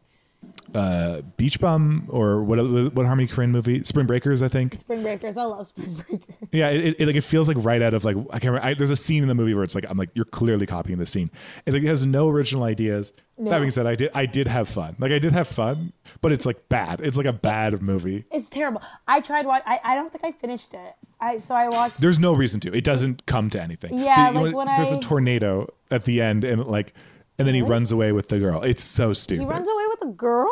uh, 0.75 1.21
Beach 1.37 1.61
Bum 1.61 2.07
or 2.09 2.43
what 2.43 2.59
what 2.95 3.07
Harmony 3.07 3.29
Korine 3.29 3.51
movie? 3.51 3.83
Spring 3.85 4.07
Breakers, 4.07 4.43
I 4.43 4.49
think. 4.49 4.79
Spring 4.79 5.03
Breakers. 5.03 5.37
I 5.37 5.45
love 5.45 5.67
Spring 5.67 5.95
Breakers. 5.95 6.21
Yeah, 6.53 6.69
it, 6.69 6.97
it 7.01 7.07
like 7.07 7.17
it 7.17 7.23
feels 7.23 7.49
like 7.49 7.57
right 7.61 7.81
out 7.81 7.95
of 7.95 8.05
like 8.05 8.15
I 8.29 8.33
can't 8.39 8.45
remember. 8.53 8.67
I, 8.67 8.75
there's 8.75 8.91
a 8.91 8.97
scene 8.97 9.23
in 9.23 9.29
the 9.29 9.35
movie 9.35 9.55
where 9.55 9.65
it's 9.65 9.75
like 9.75 9.87
I'm 9.89 9.97
like 9.97 10.11
you're 10.13 10.27
clearly 10.27 10.67
copying 10.67 10.99
the 10.99 11.07
scene. 11.07 11.31
It 11.65 11.73
like 11.73 11.83
it 11.83 11.87
has 11.87 12.05
no 12.05 12.29
original 12.29 12.65
ideas. 12.65 13.15
No. 13.39 13.51
That 13.51 13.61
being 13.61 13.71
said, 13.71 13.87
I 13.87 13.95
did 13.95 14.11
I 14.15 14.27
did 14.27 14.49
have 14.49 14.69
fun. 14.69 14.95
Like 14.99 15.13
I 15.13 15.19
did 15.19 15.33
have 15.33 15.49
fun, 15.49 15.95
but 16.21 16.31
it's 16.31 16.45
like 16.45 16.69
bad. 16.69 17.01
It's 17.01 17.17
like 17.17 17.25
a 17.25 17.33
bad 17.33 17.81
movie. 17.81 18.27
It's 18.31 18.51
terrible. 18.51 18.83
I 19.09 19.21
tried 19.23 19.47
watch. 19.47 19.63
I, 19.65 19.81
I 19.83 19.95
don't 19.95 20.13
think 20.13 20.25
I 20.25 20.33
finished 20.33 20.75
it. 20.75 20.95
I 21.19 21.39
so 21.39 21.55
I 21.55 21.71
watched. 21.71 22.03
There's 22.03 22.19
no 22.19 22.35
reason 22.35 22.61
to. 22.61 22.77
It 22.77 22.85
doesn't 22.85 23.25
come 23.25 23.49
to 23.51 23.63
anything. 23.63 23.99
Yeah, 23.99 24.33
The- 24.33 24.41
like 24.43 24.55
when 24.55 24.67
there's 24.67 24.93
I- 24.93 24.97
a 24.97 25.01
tornado 25.01 25.73
at 25.91 26.05
the 26.05 26.21
end 26.21 26.45
and 26.45 26.63
like 26.67 26.93
and 27.39 27.47
then 27.49 27.55
he 27.55 27.63
runs 27.63 27.91
away 27.93 28.13
with 28.13 28.29
the 28.29 28.39
girl. 28.39 28.63
It's 28.63 28.83
so 28.83 29.13
stupid. 29.13 29.41
he 29.43 29.47
runs 29.47 29.69
away 29.69 29.85
with 29.91 30.03
a 30.03 30.13
girl. 30.13 30.51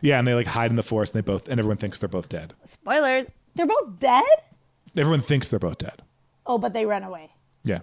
Yeah, 0.00 0.18
and 0.18 0.26
they 0.26 0.34
like 0.34 0.46
hide 0.46 0.70
in 0.70 0.76
the 0.76 0.82
forest 0.82 1.14
and 1.14 1.22
they 1.22 1.26
both 1.32 1.48
and 1.48 1.58
everyone 1.58 1.76
thinks 1.76 1.98
they're 1.98 2.08
both 2.08 2.28
dead. 2.28 2.54
Spoilers. 2.64 3.26
They're 3.54 3.66
both 3.66 3.98
dead. 3.98 4.24
Everyone 4.96 5.20
thinks 5.20 5.48
they're 5.50 5.58
both 5.58 5.78
dead. 5.78 6.02
Oh, 6.46 6.58
but 6.58 6.72
they 6.72 6.86
run 6.86 7.02
away. 7.04 7.30
Yeah. 7.64 7.80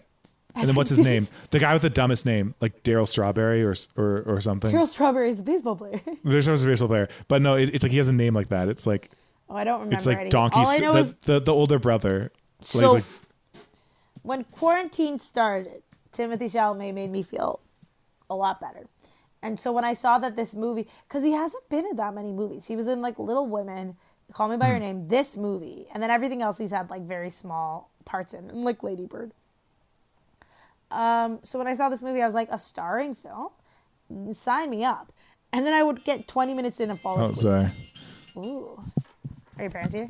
And 0.56 0.68
then 0.68 0.76
what's 0.76 0.90
his 0.90 1.00
name? 1.00 1.28
The 1.52 1.60
guy 1.60 1.74
with 1.74 1.82
the 1.84 1.90
dumbest 1.90 2.26
name, 2.26 2.56
like 2.62 2.84
Darryl 2.84 3.08
Strawberry 3.08 3.64
or 3.64 3.76
or 3.96 4.24
or 4.26 4.42
something. 4.42 4.72
Darryl 4.74 4.88
Strawberry 4.88 5.30
is 5.30 5.40
a 5.40 5.44
baseball 5.44 5.76
player. 5.76 6.02
There's 6.24 6.48
no 6.48 6.56
baseball 6.58 6.88
player, 6.90 7.08
but 7.28 7.42
no, 7.42 7.56
it, 7.56 7.74
it's 7.74 7.84
like 7.84 7.92
he 7.92 7.98
has 7.98 8.08
a 8.08 8.14
name 8.14 8.34
like 8.34 8.50
that. 8.50 8.68
It's 8.68 8.86
like 8.88 9.10
Oh, 9.50 9.56
I 9.56 9.64
don't 9.64 9.80
remember. 9.80 9.96
it's 9.96 10.06
like 10.06 10.16
anything. 10.18 10.32
Donkey. 10.32 10.58
All 10.60 10.68
I 10.68 10.78
know 10.78 10.94
the, 10.94 11.00
is 11.00 11.14
the 11.24 11.40
the 11.40 11.54
older 11.54 11.80
brother. 11.80 12.32
So 12.62 12.80
So- 12.80 12.92
like, 12.94 13.04
when 14.22 14.44
quarantine 14.44 15.18
started, 15.20 15.82
Timothy 16.12 16.48
Chalamet 16.48 16.94
made 16.94 17.10
me 17.12 17.24
feel 17.24 17.60
a 18.30 18.36
lot 18.36 18.60
better. 18.62 18.88
And 19.42 19.60
so 19.60 19.72
when 19.72 19.86
I 19.86 19.94
saw 19.94 20.20
that 20.20 20.36
this 20.36 20.54
movie, 20.54 20.86
because 21.08 21.24
he 21.24 21.32
hasn't 21.32 21.68
been 21.70 21.86
in 21.86 21.96
that 21.96 22.14
many 22.14 22.32
movies, 22.32 22.66
he 22.68 22.76
was 22.76 22.88
in 22.88 23.02
like 23.02 23.18
Little 23.18 23.48
Women, 23.48 23.96
Call 24.34 24.50
Me 24.50 24.58
by 24.58 24.66
Hmm. 24.66 24.72
Your 24.72 24.80
Name, 24.80 25.08
this 25.08 25.38
movie, 25.38 25.88
and 25.94 26.04
then 26.04 26.10
everything 26.12 26.42
else 26.42 26.58
he's 26.58 26.72
had 26.72 26.90
like 26.90 27.04
very 27.04 27.30
small 27.30 27.90
parts 28.06 28.34
in, 28.34 28.50
and 28.50 28.64
like 28.66 28.84
Lady 28.84 29.06
Bird. 29.06 29.32
Um, 30.92 31.40
so 31.44 31.58
when 31.60 31.68
I 31.68 31.74
saw 31.76 31.90
this 31.90 32.02
movie, 32.02 32.22
I 32.22 32.26
was 32.26 32.36
like, 32.36 32.50
a 32.52 32.58
starring 32.58 33.16
film, 33.16 33.50
sign 34.34 34.70
me 34.70 34.84
up. 34.84 35.12
And 35.54 35.66
then 35.66 35.74
I 35.74 35.84
would 35.84 36.04
get 36.04 36.28
20 36.28 36.54
minutes 36.54 36.80
in 36.80 36.90
and 36.90 37.00
fall 37.00 37.20
asleep. 37.20 37.38
oh, 37.38 37.42
sorry. 37.42 38.46
Ooh, 38.46 38.84
are 39.58 39.64
your 39.64 39.72
parents 39.72 39.94
here? 39.94 40.10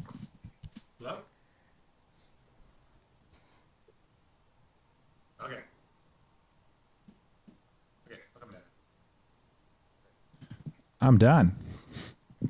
Okay. 1.01 1.15
I'm 11.01 11.17
done. 11.17 11.55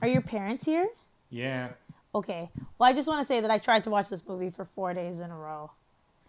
Are 0.01 0.07
your 0.07 0.21
parents 0.21 0.65
here? 0.65 0.87
Yeah. 1.29 1.69
Okay. 2.15 2.49
Well, 2.77 2.89
I 2.89 2.93
just 2.93 3.07
want 3.07 3.25
to 3.25 3.31
say 3.31 3.39
that 3.41 3.51
I 3.51 3.57
tried 3.59 3.83
to 3.85 3.89
watch 3.89 4.09
this 4.09 4.27
movie 4.27 4.49
for 4.49 4.65
four 4.65 4.93
days 4.93 5.19
in 5.19 5.29
a 5.31 5.35
row. 5.37 5.71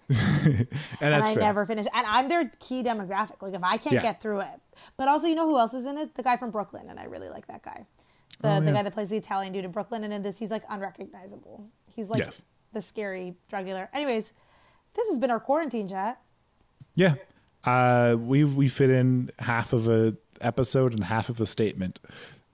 And 0.13 0.67
and 1.01 1.15
I 1.15 1.35
fair. 1.35 1.37
never 1.43 1.65
finished. 1.67 1.89
And 1.95 2.07
I'm 2.07 2.29
their 2.29 2.51
key 2.59 2.83
demographic. 2.83 3.41
Like 3.41 3.55
if 3.55 3.63
I 3.63 3.77
can't 3.77 3.95
Yeah. 3.95 4.03
get 4.03 4.21
through 4.21 4.41
it, 4.41 4.61
but 4.97 5.09
also 5.09 5.27
you 5.27 5.35
know 5.35 5.47
who 5.47 5.59
else 5.59 5.73
is 5.73 5.87
in 5.87 5.97
it? 5.99 6.15
The 6.15 6.23
guy 6.23 6.37
from 6.37 6.51
Brooklyn, 6.51 6.89
and 6.91 6.99
I 6.99 7.05
really 7.05 7.29
like 7.29 7.47
that 7.47 7.63
guy. 7.63 7.87
The 8.41 8.49
Oh, 8.57 8.61
the 8.61 8.67
yeah. 8.67 8.73
guy 8.73 8.83
that 8.83 8.93
plays 8.93 9.09
the 9.11 9.17
Italian 9.17 9.53
dude 9.53 9.65
in 9.65 9.71
Brooklyn, 9.71 10.03
and 10.05 10.13
in 10.13 10.23
this 10.23 10.39
he's 10.39 10.51
like 10.51 10.63
unrecognizable. 10.69 11.67
He's 11.95 12.09
like 12.09 12.21
Yes. 12.25 12.45
the 12.73 12.83
scary 12.83 13.37
drug 13.49 13.65
dealer. 13.67 13.89
Anyways, 13.95 14.33
this 14.95 15.09
has 15.09 15.19
been 15.19 15.31
our 15.31 15.41
quarantine 15.41 15.89
chat. 15.89 16.21
Yeah. 16.95 17.15
Uh, 17.65 18.17
we 18.19 18.45
we 18.45 18.69
fit 18.69 18.91
in 18.91 19.31
half 19.39 19.73
of 19.73 19.89
a 19.89 20.17
episode 20.41 20.93
and 20.93 21.05
half 21.05 21.29
of 21.29 21.41
a 21.41 21.47
statement. 21.47 22.01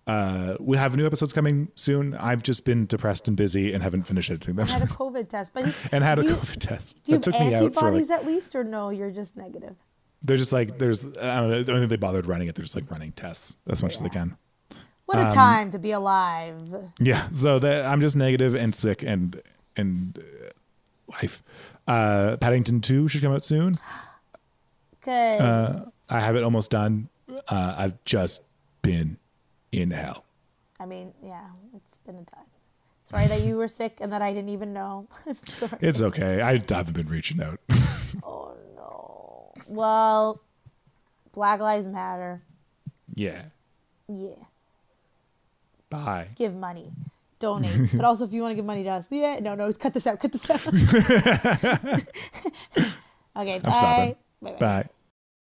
Uh, 0.07 0.57
we 0.61 0.77
have 0.77 0.96
new 0.96 1.05
episodes 1.05 1.33
coming 1.33 1.68
soon. 1.75 2.14
I've 2.14 2.42
just 2.42 2.64
been 2.64 2.87
depressed 2.87 3.27
and 3.27 3.37
busy 3.37 3.72
and 3.72 3.83
haven't 3.83 4.05
finished 4.05 4.31
editing 4.31 4.55
them. 4.55 4.68
I 4.68 4.70
had 4.70 4.83
a 4.83 4.87
COVID 5.03 5.29
test, 5.29 5.53
but 5.53 5.75
and 5.90 6.05
had 6.05 6.18
a 6.20 6.25
you, 6.25 6.31
COVID 6.37 6.59
test. 6.59 7.05
Do 7.05 7.12
you 7.12 7.18
That 7.18 7.25
have 7.27 7.35
took 7.35 7.40
me 7.49 7.55
out 7.55 7.62
antibodies 7.64 8.09
like. 8.11 8.20
at 8.20 8.27
least, 8.27 8.55
or 8.55 8.62
no? 8.62 8.90
You're 8.90 9.11
just 9.11 9.37
negative. 9.37 9.75
They're 10.22 10.37
just 10.37 10.53
like 10.53 10.79
there's. 10.79 11.05
I 11.05 11.40
don't 11.40 11.51
know. 11.51 11.59
I 11.59 11.62
don't 11.64 11.79
think 11.79 11.90
they 11.90 11.96
bothered 11.96 12.27
running 12.27 12.46
it. 12.49 12.55
They're 12.55 12.64
just 12.64 12.77
like 12.77 12.88
running 12.90 13.12
tests 13.12 13.57
as 13.68 13.83
much 13.83 13.94
as 13.96 14.01
they 14.01 14.09
can. 14.09 14.37
What 15.07 15.18
Um, 15.18 15.27
a 15.29 15.33
time 15.35 15.70
to 15.72 15.79
be 15.79 15.90
alive. 15.92 16.57
Yeah. 17.01 17.29
So 17.33 17.59
that 17.59 17.85
I'm 17.85 18.01
just 18.01 18.14
negative 18.16 18.55
and 18.55 18.75
sick 18.75 19.03
and 19.03 19.40
and 19.77 20.18
uh, 20.18 21.12
life. 21.20 21.42
Uh, 21.88 22.37
Paddington 22.40 22.81
Two 22.81 23.09
should 23.09 23.22
come 23.22 23.33
out 23.33 23.44
soon. 23.44 23.75
Good. 25.03 25.40
Uh, 25.40 25.85
I 26.11 26.20
have 26.20 26.37
it 26.37 26.42
almost 26.42 26.70
done. 26.70 27.09
Uh, 27.49 27.75
I've 27.79 28.05
just 28.05 28.57
been 28.83 29.18
in 29.72 29.90
hell. 29.90 30.25
I 30.79 30.87
mean, 30.87 31.12
yeah, 31.22 31.46
it's 31.75 31.99
been 31.99 32.16
a 32.16 32.25
time. 32.25 32.44
Sorry 33.03 33.27
that 33.29 33.40
you 33.42 33.57
were 33.57 33.68
sick 33.68 33.99
and 34.01 34.12
that 34.12 34.20
I 34.20 34.33
didn't 34.33 34.51
even 34.51 34.72
know. 34.72 35.07
I'm 35.27 35.37
sorry. 35.37 35.79
It's 35.81 36.01
okay. 36.01 36.40
I 36.40 36.61
haven't 36.68 36.94
been 36.94 37.09
reaching 37.09 37.40
out. 37.42 37.61
Oh 38.22 38.57
no. 38.75 39.53
Well, 39.68 40.40
Black 41.33 41.61
Lives 41.61 41.87
Matter. 41.87 42.42
yeah. 43.14 43.44
Yeah. 44.09 44.35
Bye. 45.90 46.29
Give 46.35 46.55
money. 46.57 46.90
Donate. 47.38 47.90
but 47.94 48.05
also 48.05 48.25
if 48.25 48.33
you 48.33 48.42
want 48.42 48.53
to 48.53 48.57
give 48.57 48.64
money 48.64 48.83
to 48.85 48.90
us. 48.90 49.07
Yeah. 49.11 49.38
No, 49.40 49.55
no, 49.55 49.72
cut 49.72 49.94
this 49.94 50.07
out. 50.07 50.18
Cut 50.18 50.33
this 50.33 50.49
out. 50.51 50.66
okay, 53.37 53.59
bye. 53.61 54.16
Bye-bye. 54.42 54.59
Bye. 54.59 54.88